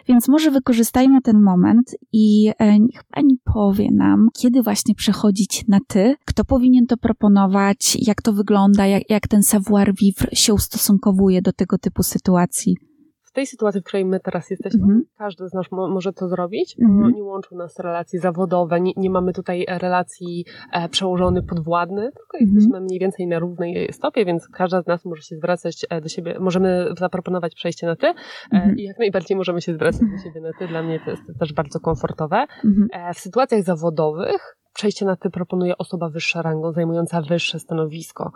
[0.09, 5.79] Więc może wykorzystajmy ten moment i e, niech pani powie nam, kiedy właśnie przechodzić na
[5.89, 11.53] ty, kto powinien to proponować, jak to wygląda, jak, jak ten savoir-vivre się ustosunkowuje do
[11.53, 12.77] tego typu sytuacji.
[13.33, 15.03] W tej sytuacji, w której my teraz jesteśmy, Mhm.
[15.19, 17.01] każdy z nas mo- może to zrobić, Mhm.
[17.03, 22.03] bo nie łączą nas relacje zawodowe, nie, nie mamy tutaj e, relacji e, przełożony podwładny,
[22.03, 22.55] tylko Mhm.
[22.55, 26.09] jesteśmy mniej więcej na równej stopie, więc każda z nas może się zwracać e, do
[26.09, 28.15] siebie, możemy zaproponować przejście na ty e,
[28.53, 28.77] Mhm.
[28.79, 30.69] i jak najbardziej możemy się zwracać do siebie na ty.
[30.69, 32.47] Dla mnie to jest też bardzo komfortowe.
[32.65, 32.89] Mhm.
[32.93, 38.33] E, W sytuacjach zawodowych przejście na ty proponuje osoba wyższa rangą, zajmująca wyższe stanowisko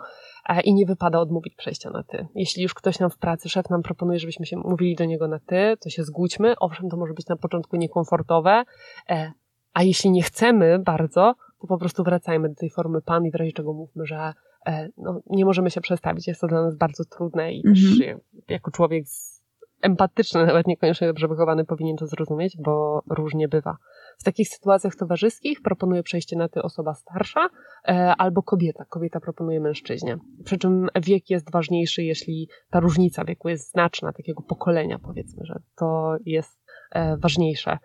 [0.49, 2.27] e, i nie wypada odmówić przejścia na ty.
[2.35, 5.39] Jeśli już ktoś nam w pracy, szef nam proponuje, żebyśmy się mówili do niego na
[5.39, 6.53] ty, to się zgódźmy.
[6.59, 8.63] Owszem, to może być na początku niekomfortowe,
[9.09, 9.31] e,
[9.73, 13.35] a jeśli nie chcemy bardzo, to po prostu wracajmy do tej formy pan i w
[13.35, 14.33] razie czego mówmy, że
[14.65, 16.27] e, no, nie możemy się przestawić.
[16.27, 18.19] Jest to dla nas bardzo trudne i Mhm.
[18.49, 19.05] jako człowiek
[19.81, 23.77] empatyczny, nawet niekoniecznie dobrze wychowany, powinien to zrozumieć, bo różnie bywa.
[24.17, 27.49] W takich sytuacjach towarzyskich proponuje przejście na ty osoba starsza
[27.87, 28.85] e, albo kobieta.
[28.89, 30.17] Kobieta proponuje mężczyźnie.
[30.43, 35.59] Przy czym wiek jest ważniejszy, jeśli ta różnica wieku jest znaczna, takiego pokolenia powiedzmy, że
[35.75, 36.59] to jest
[36.91, 37.77] e, ważniejsze.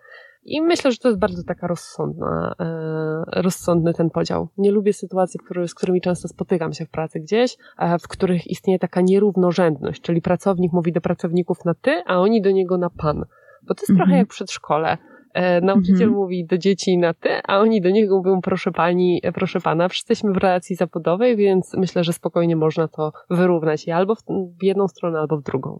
[0.45, 4.47] I myślę, że to jest bardzo taka rozsądna, e, rozsądny ten podział.
[4.57, 7.57] Nie lubię sytuacji, z którymi często spotykam się w pracy gdzieś,
[7.99, 12.51] w których istnieje taka nierównorzędność, czyli pracownik mówi do pracowników na ty, a oni do
[12.51, 13.25] niego na pan.
[13.67, 13.97] Bo to jest Mhm.
[13.97, 14.97] trochę jak w przedszkole.
[15.33, 16.11] E, nauczyciel Mhm.
[16.11, 19.87] mówi do dzieci na ty, a oni do niego mówią proszę pani, e, proszę pana.
[19.89, 24.21] Wszyscy jesteśmy w relacji zawodowej, więc myślę, że spokojnie można to wyrównać i albo w,
[24.61, 25.79] jedną stronę, albo w drugą.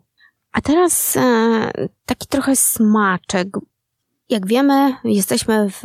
[0.51, 1.72] A teraz e,
[2.06, 3.47] taki trochę smaczek.
[4.30, 5.84] Jak wiemy, jesteśmy w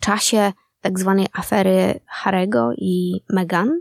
[0.00, 3.80] czasie tak zwanej afery Harego i Meghan.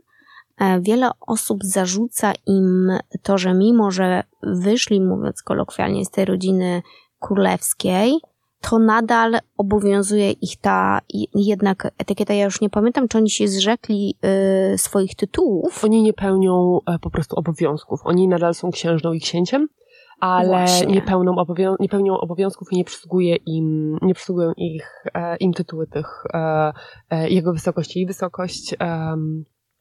[0.59, 2.89] E, Wiele osób zarzuca im
[3.23, 6.81] to, że mimo, że wyszli, mówiąc kolokwialnie, z tej rodziny
[7.19, 8.13] królewskiej,
[8.61, 10.99] to nadal obowiązuje ich ta
[11.35, 12.33] jednak etykieta.
[12.33, 14.15] Ja już nie pamiętam, czy oni się zrzekli
[14.73, 15.83] y, swoich tytułów.
[15.83, 17.99] Oni nie pełnią e, po prostu obowiązków.
[18.03, 19.67] Oni nadal są księżną i księciem,
[20.19, 25.37] ale nie, pełną obowią- nie pełnią obowiązków i nie przysługuje im, nie przysługują ich, e,
[25.37, 26.73] im tytuły tych e,
[27.09, 28.75] e, jego wysokości i wysokość,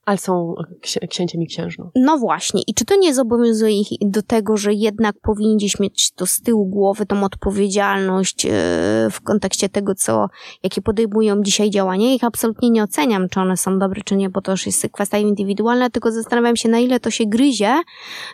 [0.05, 1.91] ale są księ- księciem i księżną.
[1.95, 6.27] No właśnie, i czy to nie zobowiązuje ich do tego, że jednak powinni mieć to
[6.27, 8.51] z tyłu głowy, tą odpowiedzialność e,
[9.11, 10.27] w kontekście tego, co,
[10.63, 12.15] jakie podejmują dzisiaj działania?
[12.15, 15.19] Ich absolutnie nie oceniam, czy one są dobre, czy nie, bo to już jest kwestia
[15.19, 17.75] indywidualna, tylko zastanawiam się, na ile to się gryzie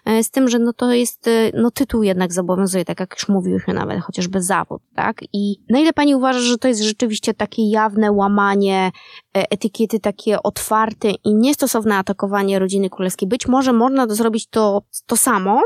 [0.05, 3.29] e, z tym, że no to jest, e, no tytuł jednak zobowiązuje, tak jak już
[3.29, 5.21] mówiłyśmy nawet, chociażby zawód, tak?
[5.33, 8.91] I na ile pani uważa, że to jest rzeczywiście takie jawne łamanie
[9.33, 13.28] etykiety takie otwarte i niestosowne atakowanie rodziny królewskiej.
[13.28, 15.61] Być może można to zrobić to, to samo,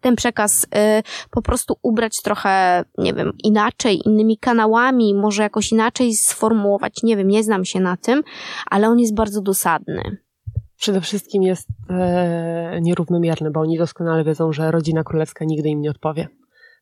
[0.00, 0.68] ten przekaz y,
[1.30, 7.28] po prostu ubrać trochę, nie wiem, inaczej, innymi kanałami, może jakoś inaczej sformułować, nie wiem,
[7.28, 8.22] nie znam się na tym,
[8.70, 10.02] ale on jest bardzo dosadny.
[10.76, 15.90] Przede wszystkim jest e, nierównomierny, bo oni doskonale wiedzą, że rodzina królewska nigdy im nie
[15.90, 16.28] odpowie.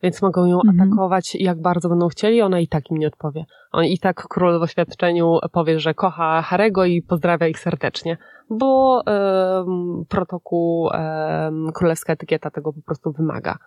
[0.02, 0.80] Więc mogą ją Mhm.
[0.80, 3.44] atakować jak bardzo będą chcieli, ona i tak im nie odpowie.
[3.72, 8.16] On i tak król w oświadczeniu powie, że kocha Harego i pozdrawia ich serdecznie,
[8.50, 13.58] bo em, protokół, em, królewska etykieta tego po prostu wymaga.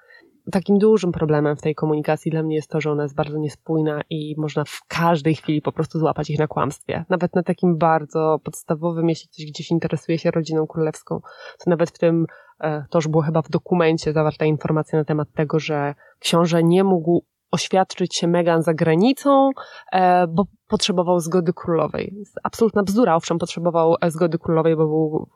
[0.52, 4.02] Takim dużym problemem w tej komunikacji dla mnie jest to, że ona jest bardzo niespójna
[4.10, 7.06] i można w każdej chwili po prostu złapać ich na kłamstwie.
[7.10, 11.22] Nawet na takim bardzo podstawowym, jeśli ktoś gdzieś interesuje się rodziną królewską,
[11.60, 12.26] to nawet w tym,
[12.60, 16.84] e, to już było chyba w dokumencie zawarta informacja na temat tego, że książę nie
[16.84, 19.50] mógł oświadczyć się Meghan za granicą,
[19.92, 22.16] e, bo potrzebował zgody królowej.
[22.44, 25.28] Absolutna bzdura, owszem, potrzebował e, zgody królowej, bo był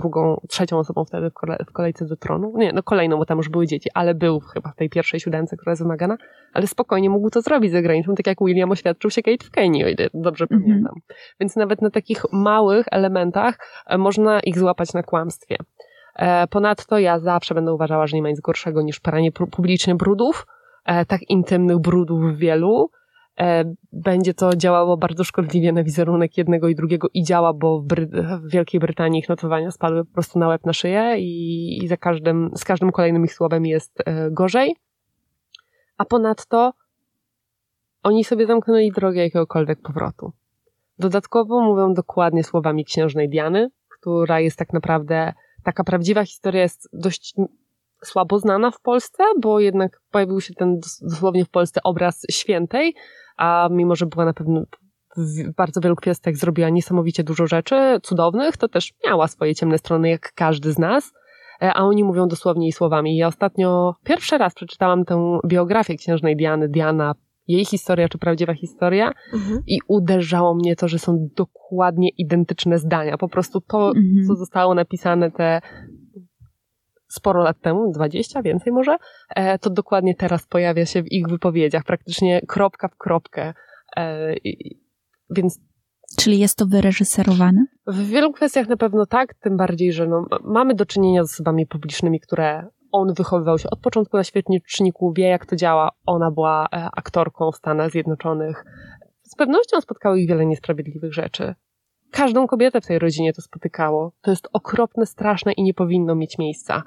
[0.00, 2.52] drugą, trzecią osobą wtedy w, kole, w kolejce do tronu.
[2.56, 5.56] Nie, no kolejną, bo tam już były dzieci, ale był chyba w tej pierwszej siódemce,
[5.56, 6.16] która jest wymagana,
[6.52, 9.84] ale spokojnie mógł to zrobić za granicą, tak jak William oświadczył się Kate w Kenii,
[9.84, 10.62] o ile dobrze Mhm.
[10.62, 10.94] pamiętam.
[11.40, 15.56] Więc nawet na takich małych elementach e, można ich złapać na kłamstwie.
[16.16, 19.94] E, Ponadto ja zawsze będę uważała, że nie ma nic gorszego niż pranie pu- publicznie
[19.94, 20.46] brudów,
[20.84, 22.90] e, tak intymnych brudów wielu.
[23.40, 27.86] E, będzie to działało bardzo szkodliwie na wizerunek jednego i drugiego i działa, bo w,
[27.86, 31.88] Bry w Wielkiej Brytanii ich notowania spadły po prostu na łeb na szyję i, i
[31.88, 34.76] za każdym, z każdym kolejnym ich słowem jest e, gorzej.
[35.98, 36.72] A ponadto
[38.02, 40.32] oni sobie zamknęli drogę jakiegokolwiek powrotu.
[40.98, 45.32] Dodatkowo mówią dokładnie słowami księżnej Diany, która jest tak naprawdę,
[45.64, 47.34] taka prawdziwa historia jest dość
[48.04, 52.94] słabo znana w Polsce, bo jednak pojawił się ten dosłownie w Polsce obraz świętej,
[53.40, 54.64] a mimo, że była na pewno
[55.16, 60.08] w bardzo wielu kwestiach zrobiła niesamowicie dużo rzeczy cudownych, to też miała swoje ciemne strony,
[60.08, 61.12] jak każdy z nas.
[61.62, 63.16] E, a oni mówią dosłownie jej słowami.
[63.16, 67.14] Ja ostatnio pierwszy raz przeczytałam tę biografię księżnej Diany, Diana,
[67.48, 69.62] jej historia czy prawdziwa historia mhm.
[69.66, 73.18] i uderzało mnie to, że są dokładnie identyczne zdania.
[73.18, 74.26] Po prostu to, mhm.
[74.26, 75.60] co zostało napisane te
[77.10, 78.96] sporo lat temu, 20, więcej może,
[79.28, 83.54] e, to dokładnie teraz pojawia się w ich wypowiedziach, praktycznie kropka w kropkę.
[83.96, 84.34] E,
[85.30, 85.60] więc
[86.16, 87.66] Czyli jest to wyreżyserowane?
[87.86, 91.66] W wielu kwestiach na pewno tak, tym bardziej, że no, mamy do czynienia z osobami
[91.66, 95.90] publicznymi, które on wychowywał się od początku na świetniczniku, wie jak to działa.
[96.06, 98.64] Ona była e, aktorką w Stanach Zjednoczonych.
[99.22, 101.54] Z pewnością spotkały ich wiele niesprawiedliwych rzeczy.
[102.10, 104.12] Każdą kobietę w tej rodzinie to spotykało.
[104.22, 106.82] To jest okropne, straszne i nie powinno mieć miejsca.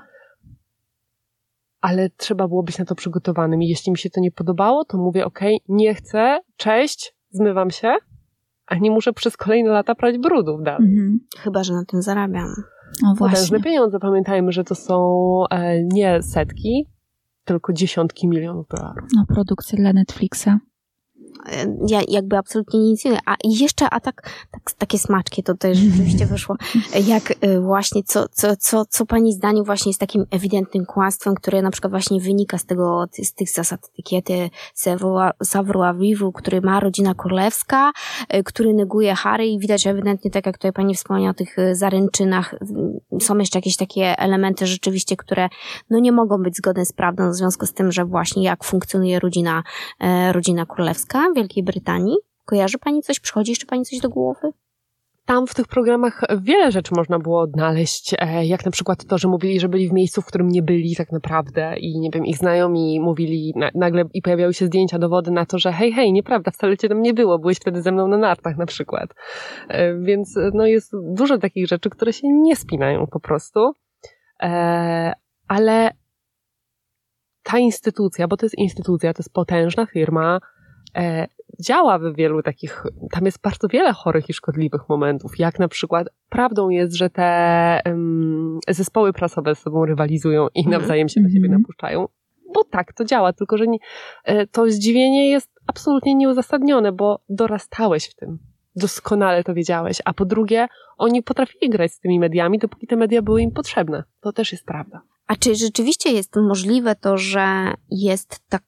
[1.83, 4.97] Ale trzeba było być na to przygotowanym i jeśli mi się to nie podobało, to
[4.97, 7.95] mówię, ok, nie chcę, cześć, zmywam się,
[8.65, 10.89] a nie muszę przez kolejne lata prać brudów dalej.
[10.89, 11.19] Mhm.
[11.37, 12.47] Chyba, że na tym zarabiam.
[13.05, 13.35] O, właśnie.
[13.35, 13.99] Potężne pieniądze.
[13.99, 14.97] Pamiętajmy, że to są
[15.49, 16.87] e, nie setki,
[17.45, 19.09] tylko dziesiątki milionów dolarów.
[19.15, 20.49] No, produkcja dla Netflixa
[21.87, 26.25] ja jakby absolutnie nic nie A jeszcze, a tak, tak takie smaczki to też rzeczywiście
[26.25, 26.55] wyszło,
[27.07, 31.61] jak y, właśnie, co, co, co, co pani zdaniem właśnie jest takim ewidentnym kłamstwem, które
[31.61, 34.49] na przykład właśnie wynika z tego, z tych zasad etykiety
[35.43, 37.91] savoir vivre, który ma rodzina królewska,
[38.35, 42.55] y, który neguje Harry i widać ewidentnie, tak jak tutaj pani wspomniała o tych zaręczynach,
[43.21, 45.49] są jeszcze jakieś takie elementy rzeczywiście, które
[45.89, 49.19] no nie mogą być zgodne z prawdą w związku z tym, że właśnie jak funkcjonuje
[49.19, 49.63] rodzina,
[50.31, 51.22] rodzina królewska.
[51.35, 52.15] Wielkiej Brytanii?
[52.45, 53.19] Kojarzy Pani coś?
[53.19, 54.51] Przychodzi jeszcze Pani coś do głowy?
[55.25, 59.27] Tam w tych programach wiele rzeczy można było odnaleźć, e, jak na przykład to, że
[59.27, 62.37] mówili, że byli w miejscu, w którym nie byli tak naprawdę i nie wiem, ich
[62.37, 66.77] znajomi mówili nagle i pojawiały się zdjęcia, dowody na to, że hej, hej, nieprawda, wcale
[66.77, 69.09] cię tam nie było, byłeś wtedy ze mną na nartach na przykład.
[69.67, 73.73] E, więc no jest dużo takich rzeczy, które się nie spinają po prostu,
[74.43, 75.13] e,
[75.47, 75.91] ale
[77.43, 80.52] ta instytucja, bo to jest instytucja, to jest potężna firma, e,
[81.59, 86.07] działa w wielu takich, tam jest bardzo wiele chorych i szkodliwych momentów, jak na przykład
[86.29, 90.81] prawdą jest, że te um, zespoły prasowe z sobą rywalizują i mhm.
[90.81, 91.61] nawzajem się na siebie mhm.
[91.61, 92.07] napuszczają,
[92.53, 93.77] bo tak to działa, tylko że nie,
[94.23, 98.39] e, to zdziwienie jest absolutnie nieuzasadnione, bo dorastałeś w tym.
[98.75, 99.97] Doskonale to wiedziałeś.
[100.05, 100.67] A po drugie,
[100.97, 104.03] oni potrafili grać z tymi mediami, dopóki te media były im potrzebne.
[104.21, 105.01] To też jest prawda.
[105.27, 108.63] A czy rzeczywiście jest możliwe to, że jest tak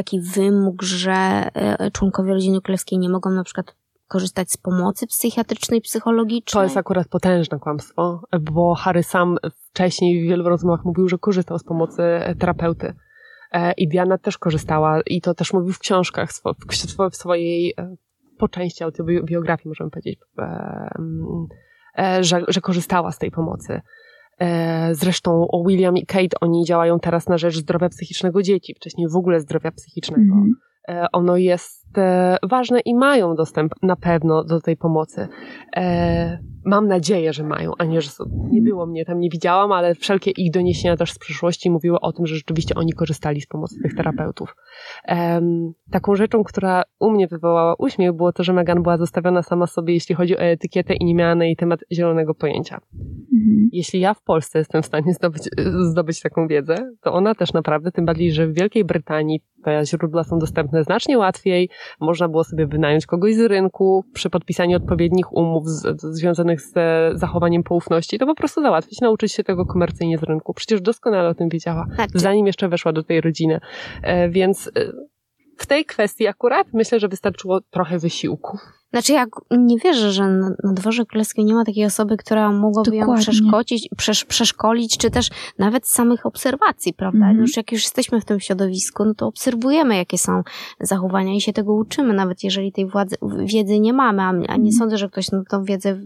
[0.00, 1.12] taki wymóg, że
[1.54, 3.76] e, członkowie rodziny królewskiej nie mogą na przykład
[4.08, 6.60] korzystać z pomocy psychiatrycznej, psychologicznej?
[6.60, 9.36] To jest akurat potężne kłamstwo, bo Harry sam
[9.70, 12.02] wcześniej w wielu rozmowach mówił, że korzystał z pomocy
[12.38, 12.94] terapeuty.
[13.52, 16.30] E, I Diana też korzystała i to też mówił w książkach,
[17.10, 17.96] w swojej e,
[18.38, 20.18] po części autobiografii, możemy powiedzieć,
[22.20, 23.80] że, że korzystała z tej pomocy.
[24.40, 29.16] E, zresztą William i Kate, oni działają teraz na rzecz zdrowia psychicznego dzieci, wcześniej w
[29.16, 30.34] ogóle zdrowia psychicznego.
[30.34, 30.54] Mm.
[31.12, 31.79] Ono jest e,
[32.42, 35.28] ważne i mają dostęp na pewno do tej pomocy.
[36.64, 38.10] Mam nadzieję, że mają, a nie, że
[38.50, 42.12] nie było mnie tam, nie widziałam, ale wszelkie ich doniesienia też z przyszłości mówiły o
[42.12, 44.56] tym, że rzeczywiście oni korzystali z pomocy tych terapeutów.
[45.90, 49.94] Taką rzeczą, która u mnie wywołała uśmiech, było to, że Megan była zostawiona sama sobie,
[49.94, 52.80] jeśli chodzi o etykietę i nie miała na jej temat zielonego pojęcia.
[52.94, 53.68] Mhm.
[53.72, 55.42] Jeśli ja w Polsce jestem w stanie zdobyć,
[55.90, 60.24] zdobyć taką wiedzę, to ona też naprawdę, tym bardziej, że w Wielkiej Brytanii te źródła
[60.24, 61.68] są dostępne znacznie łatwiej,
[62.00, 66.72] można było sobie wynająć kogoś z rynku przy podpisaniu odpowiednich umów z, związanych z
[67.14, 70.54] zachowaniem poufności, to po prostu załatwić, nauczyć się tego komercyjnie z rynku.
[70.54, 73.60] Przecież doskonale o tym wiedziała, zanim jeszcze weszła do tej rodziny.
[74.02, 74.92] E, więc e,
[75.60, 78.58] w tej kwestii akurat myślę, że wystarczyło trochę wysiłku.
[78.92, 82.90] Znaczy, ja nie wierzę, że na, na dworze królewskim nie ma takiej osoby, która mogłaby
[82.90, 83.14] Dokładnie.
[83.14, 87.26] ją przeszkodzić, przesz, przeszkolić, czy też nawet samych obserwacji, prawda?
[87.26, 87.40] Mm.
[87.40, 90.42] Już jak już jesteśmy w tym środowisku, no to obserwujemy, jakie są
[90.80, 94.46] zachowania i się tego uczymy, nawet jeżeli tej władzy, wiedzy nie mamy, a, a nie
[94.46, 96.00] mm sądzę, że ktoś no, tą wiedzę,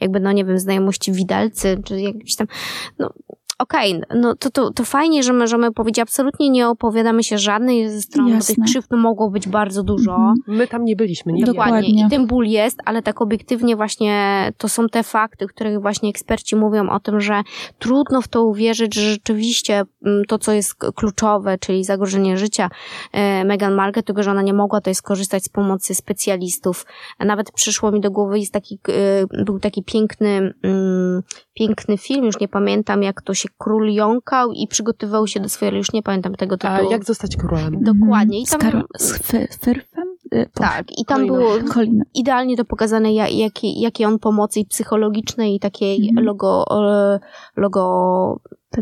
[0.00, 2.46] jakby, no nie wiem, znajomości widelcy, czy jakiś tam,
[2.98, 3.12] no
[3.60, 7.90] okej, okay, no to, to, to fajnie, że możemy powiedzieć, absolutnie nie opowiadamy się żadnej
[7.90, 8.54] ze stron, Jasne.
[8.54, 10.12] bo tych krzywd mogło być bardzo dużo.
[10.12, 10.36] Mhm.
[10.46, 12.06] My tam nie byliśmy, nie Dokładnie.
[12.06, 16.56] I ten ból jest, ale tak obiektywnie właśnie to są te fakty, których właśnie eksperci
[16.56, 17.42] mówią o tym, że
[17.78, 22.70] trudno w to uwierzyć, że rzeczywiście mm, to, co jest kluczowe, czyli zagrożenie życia
[23.12, 26.86] e, Meghan Markle, tego, że ona nie mogła tutaj skorzystać z pomocy specjalistów.
[27.18, 31.22] Nawet przyszło mi do głowy, jest taki, e, był taki piękny, mm,
[31.54, 35.76] piękny film, już nie pamiętam jak to się król jąkał i przygotowywał się do swojej,
[35.76, 36.88] już nie pamiętam tego tytułu.
[36.88, 37.84] A jak zostać królem?
[37.84, 38.42] Dokładnie.
[38.42, 39.32] I tam, z, Karol, z?
[40.34, 41.50] Y, tak, i tam było
[42.14, 46.24] idealnie to pokazane, jakie, jakie on pomocy i psychologicznej, i takiej mm.
[46.24, 46.64] logo,
[47.56, 48.40] logo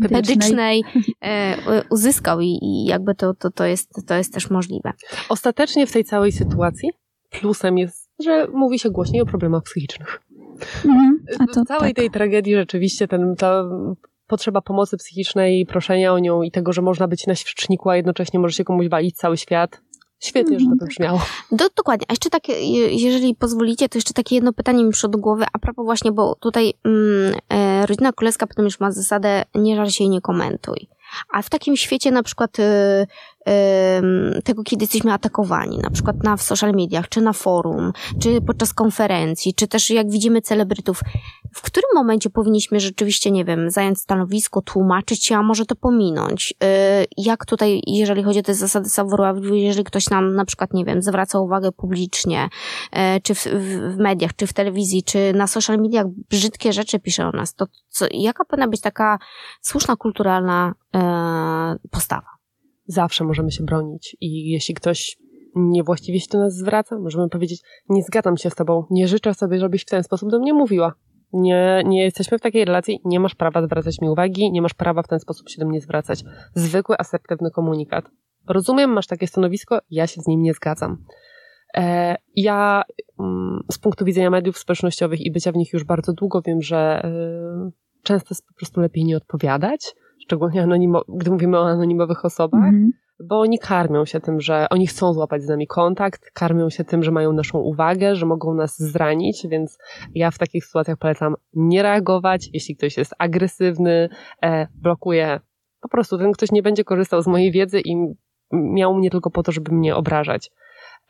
[0.09, 0.83] pedycznej
[1.21, 1.55] e,
[1.89, 4.93] uzyskał i, i jakby to, to, to, jest, to jest też możliwe.
[5.29, 6.89] Ostatecznie w tej całej sytuacji
[7.29, 10.21] plusem jest, że mówi się głośniej o problemach psychicznych.
[10.85, 11.25] Mhm.
[11.47, 11.95] w całej tak.
[11.95, 13.63] tej tragedii rzeczywiście ten, ta
[14.29, 18.39] potrzeba pomocy psychicznej, proszenia o nią i tego, że można być na świeczniku, a jednocześnie
[18.39, 19.81] może się komuś walić cały świat,
[20.19, 21.21] Świetnie, że to brzmiało.
[21.51, 22.05] Do, dokładnie.
[22.09, 22.53] A jeszcze takie,
[22.95, 26.35] jeżeli pozwolicie, to jeszcze takie jedno pytanie mi przyszło do głowy, a propos właśnie, bo
[26.35, 30.87] tutaj mm, e, rodzina królewska potem już ma zasadę nie żal się i nie komentuj.
[31.33, 32.63] A w takim świecie na przykład y,
[34.43, 38.73] tego, kiedy jesteśmy atakowani, na przykład na, w social mediach, czy na forum, czy podczas
[38.73, 41.01] konferencji, czy też jak widzimy celebrytów,
[41.53, 46.53] w którym momencie powinniśmy rzeczywiście, nie wiem, zająć stanowisko, tłumaczyć się, a może to pominąć?
[46.63, 50.85] Y, jak tutaj, jeżeli chodzi o te zasady savoir jeżeli ktoś nam na przykład, nie
[50.85, 52.49] wiem, zwraca uwagę publicznie,
[52.93, 53.47] y, czy w,
[53.95, 57.67] w, mediach, czy w telewizji, czy na social mediach brzydkie rzeczy pisze o nas, to
[57.89, 59.19] co, jaka powinna być taka
[59.61, 62.38] słuszna, kulturalna y, postawa?
[62.91, 65.17] Zawsze możemy się bronić i jeśli ktoś
[65.55, 69.59] niewłaściwie się do nas zwraca, możemy powiedzieć, nie zgadzam się z tobą, nie życzę sobie,
[69.59, 70.93] żebyś w ten sposób do mnie mówiła.
[71.33, 75.03] Nie, nie jesteśmy w takiej relacji, nie masz prawa zwracać mi uwagi, nie masz prawa
[75.03, 76.23] w ten sposób się do mnie zwracać.
[76.55, 78.05] Zwykły, asertywny komunikat.
[78.47, 81.05] Rozumiem, masz takie stanowisko, ja się z nim nie zgadzam.
[81.77, 82.83] E, ja
[83.19, 87.01] mm, z punktu widzenia mediów społecznościowych i bycia w nich już bardzo długo wiem, że
[87.03, 87.71] e,
[88.03, 89.95] często jest po prostu lepiej nie odpowiadać,
[90.29, 92.63] szczególnie anonimo, gdy mówimy o anonimowych osobach.
[92.63, 96.69] Mm -hmm bo oni karmią się tym, że oni chcą złapać z nami kontakt, karmią
[96.69, 99.77] się tym, że mają naszą uwagę, że mogą nas zranić, więc
[100.15, 102.49] ja w takich sytuacjach polecam nie reagować.
[102.53, 104.09] Jeśli ktoś jest agresywny,
[104.43, 105.39] e, blokuje.
[105.81, 107.95] Po prostu ten ktoś nie będzie korzystał z mojej wiedzy i
[108.51, 110.51] miał mnie tylko po to, żeby mnie obrażać.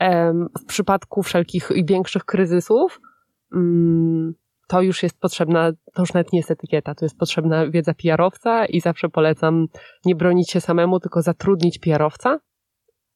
[0.01, 3.01] E, w przypadku wszelkich i większych kryzysów,
[3.55, 4.33] mm,
[4.69, 8.65] to już jest potrzebna, to już nawet nie jest etykieta, to jest potrzebna wiedza PR-owca
[8.65, 9.67] i zawsze polecam
[10.05, 12.39] nie bronić się samemu, tylko zatrudnić PR-owca,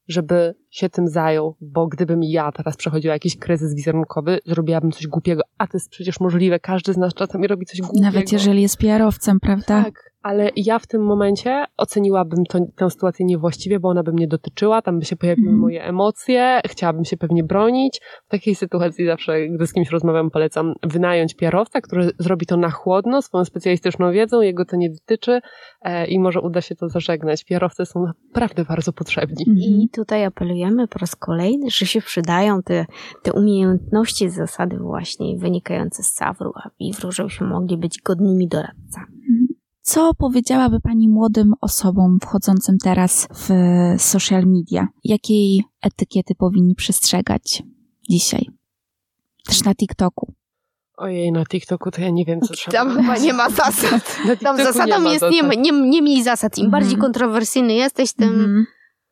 [0.08, 5.42] żeby się tym zajął, bo gdybym ja teraz przechodziła jakiś kryzys wizerunkowy, zrobiłabym coś głupiego,
[5.58, 8.06] a to jest przecież możliwe, każdy z nas czasami robi coś głupiego.
[8.06, 9.84] Nawet jeżeli jest PR-owcem, prawda?
[9.84, 14.28] Tak, ale ja w tym momencie oceniłabym to, tę sytuację niewłaściwie, bo ona by mnie
[14.28, 15.62] dotyczyła, tam by się pojawiły mm.
[15.62, 18.02] moje emocje, chciałabym się pewnie bronić.
[18.28, 22.70] W takiej sytuacji zawsze, gdy z kimś rozmawiam, polecam wynająć PR-owca, który zrobi to na
[22.70, 25.40] chłodno, swoją specjalistyczną wiedzą, jego to nie dotyczy
[25.82, 27.44] e, i może uda się to zażegnać.
[27.44, 29.46] PR-owcy są naprawdę bardzo potrzebni.
[29.58, 32.86] I tutaj apelujemy po raz kolejny, że się przydają te,
[33.24, 39.53] te umiejętności, zasady właśnie wynikające z Savru, a Vivru, żebyśmy mogli być godnymi doradcami.
[39.84, 43.50] Co powiedziałaby Pani młodym osobom wchodzącym teraz w
[44.02, 44.88] social media?
[45.04, 47.64] Jakiej etykiety powinni przestrzegać
[48.10, 48.50] dzisiaj?
[49.46, 50.34] Też na TikToku.
[50.98, 52.78] Ojej, na TikToku to ja nie wiem, co trzeba.
[52.78, 54.18] Tam chyba nie ma zasad.
[54.44, 55.58] Tam zasadą nie jest zasad.
[55.58, 56.58] nie, nie, nie miej zasad.
[56.58, 57.02] Im bardziej mhm.
[57.02, 58.30] kontrowersyjny jesteś, tym...
[58.30, 58.66] Mm.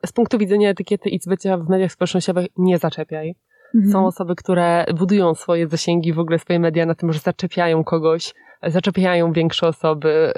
[0.05, 3.35] Z punktu widzenia etykiety i bycia w mediach społecznościowych nie zaczepiaj.
[3.75, 3.91] Mm.
[3.91, 8.33] Są osoby, które budują swoje zasięgi, w ogóle swoje media na tym, że zaczepiają kogoś,
[8.67, 10.33] zaczepiają większe osoby,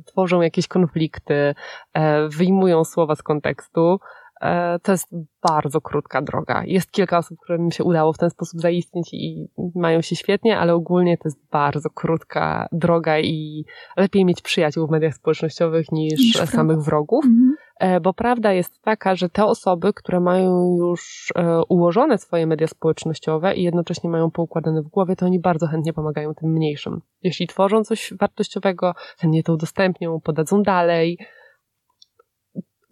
[0.00, 3.98] y, tworzą jakieś konflikty, y, wyjmują słowa z kontekstu.
[4.42, 4.46] Y,
[4.82, 5.08] to jest
[5.48, 6.62] bardzo krótka droga.
[6.66, 10.74] Jest kilka osób, którym się udało w ten sposób zaistnieć i mają się świetnie, ale
[10.74, 13.64] ogólnie to jest bardzo krótka droga i
[13.96, 17.24] lepiej mieć przyjaciół w mediach społecznościowych niż, niż samych wrogów.
[17.24, 17.54] Mhm.
[17.80, 22.66] E, bo prawda jest taka, że te osoby, które mają już e, ułożone swoje media
[22.66, 27.00] społecznościowe i jednocześnie mają poukładane w głowie, to oni bardzo chętnie pomagają tym mniejszym.
[27.22, 31.18] Jeśli tworzą coś wartościowego, chętnie to udostępnią, podadzą dalej.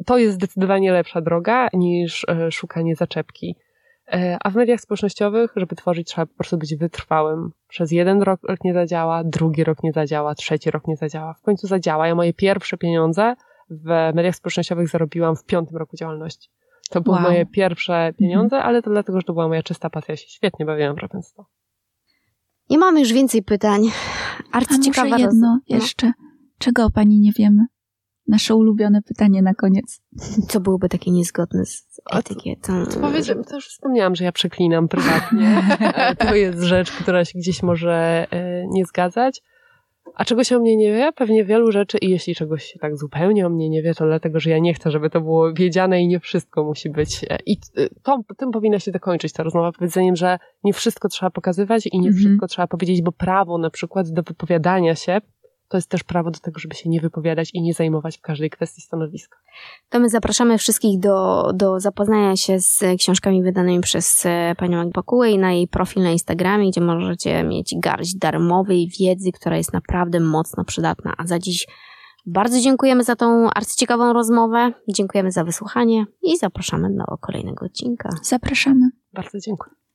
[0.07, 3.57] To jest zdecydowanie lepsza droga niż e, szukanie zaczepki.
[4.45, 7.51] A w mediach społecznościowych, żeby tworzyć, trzeba po prostu być wytrwałym.
[7.69, 11.35] Przez jeden rok nie zadziała, drugi rok nie zadziała, trzeci rok nie zadziała.
[11.35, 12.09] W końcu zadziała.
[12.09, 13.35] Ja moje pierwsze pieniądze
[13.73, 16.51] w mediach społecznościowych zarobiłam w piątym roku działalności.
[16.91, 17.25] To były wow.
[17.25, 18.69] moje pierwsze pieniądze, mhm.
[18.69, 20.13] ale to dlatego, że to była moja czysta pasja.
[20.13, 21.47] Ja się świetnie bawiłam robiąc to.
[22.71, 23.83] Nie mamy już więcej pytań.
[24.53, 25.35] Arcyciekawa jedno roz...
[25.41, 25.61] No.
[25.69, 26.13] jeszcze.
[26.59, 27.67] Czego o pani nie wiemy?
[28.29, 30.01] Nasze ulubione pytanie na koniec.
[30.49, 32.87] Co byłoby takie niezgodne z etykietą?
[32.87, 35.63] To, powiedziałem, to już wspomniałam, że ja przeklinam prywatnie.
[36.19, 39.43] to jest rzecz, która się gdzieś może e, nie zgadzać.
[40.15, 41.13] A czego się o mnie nie wie?
[41.13, 44.41] Pewnie wielu rzeczy i jeśli czegoś się tak zupełnie o mnie nie wie, to dlatego,
[44.41, 47.25] że ja nie chcę, żeby to było wiedziane i nie wszystko musi być.
[47.31, 47.57] E, I
[48.03, 52.09] to, tym powinna się dokończyć ta rozmowa powiedzeniem, że nie wszystko trzeba pokazywać i nie
[52.09, 52.17] mhm.
[52.17, 55.21] wszystko trzeba powiedzieć, bo prawo na przykład do wypowiadania się
[55.73, 58.51] to jest też prawo do tego, żeby się nie wypowiadać i nie zajmować w każdej
[58.51, 59.39] kwestii stanowiska.
[59.89, 65.31] To my zapraszamy wszystkich do, do zapoznania się z książkami wydanymi przez e, panią Agbakułę
[65.31, 70.21] i na jej profil na Instagramie, gdzie możecie mieć garść darmowej wiedzy, która jest naprawdę
[70.21, 71.15] mocno przydatna.
[71.19, 71.67] A za dziś
[72.27, 78.09] bardzo dziękujemy za tą arcyciekawą rozmowę, dziękujemy za wysłuchanie i zapraszamy do kolejnego odcinka.
[78.23, 78.91] Zapraszamy.
[79.13, 79.82] Bardzo dziękuję.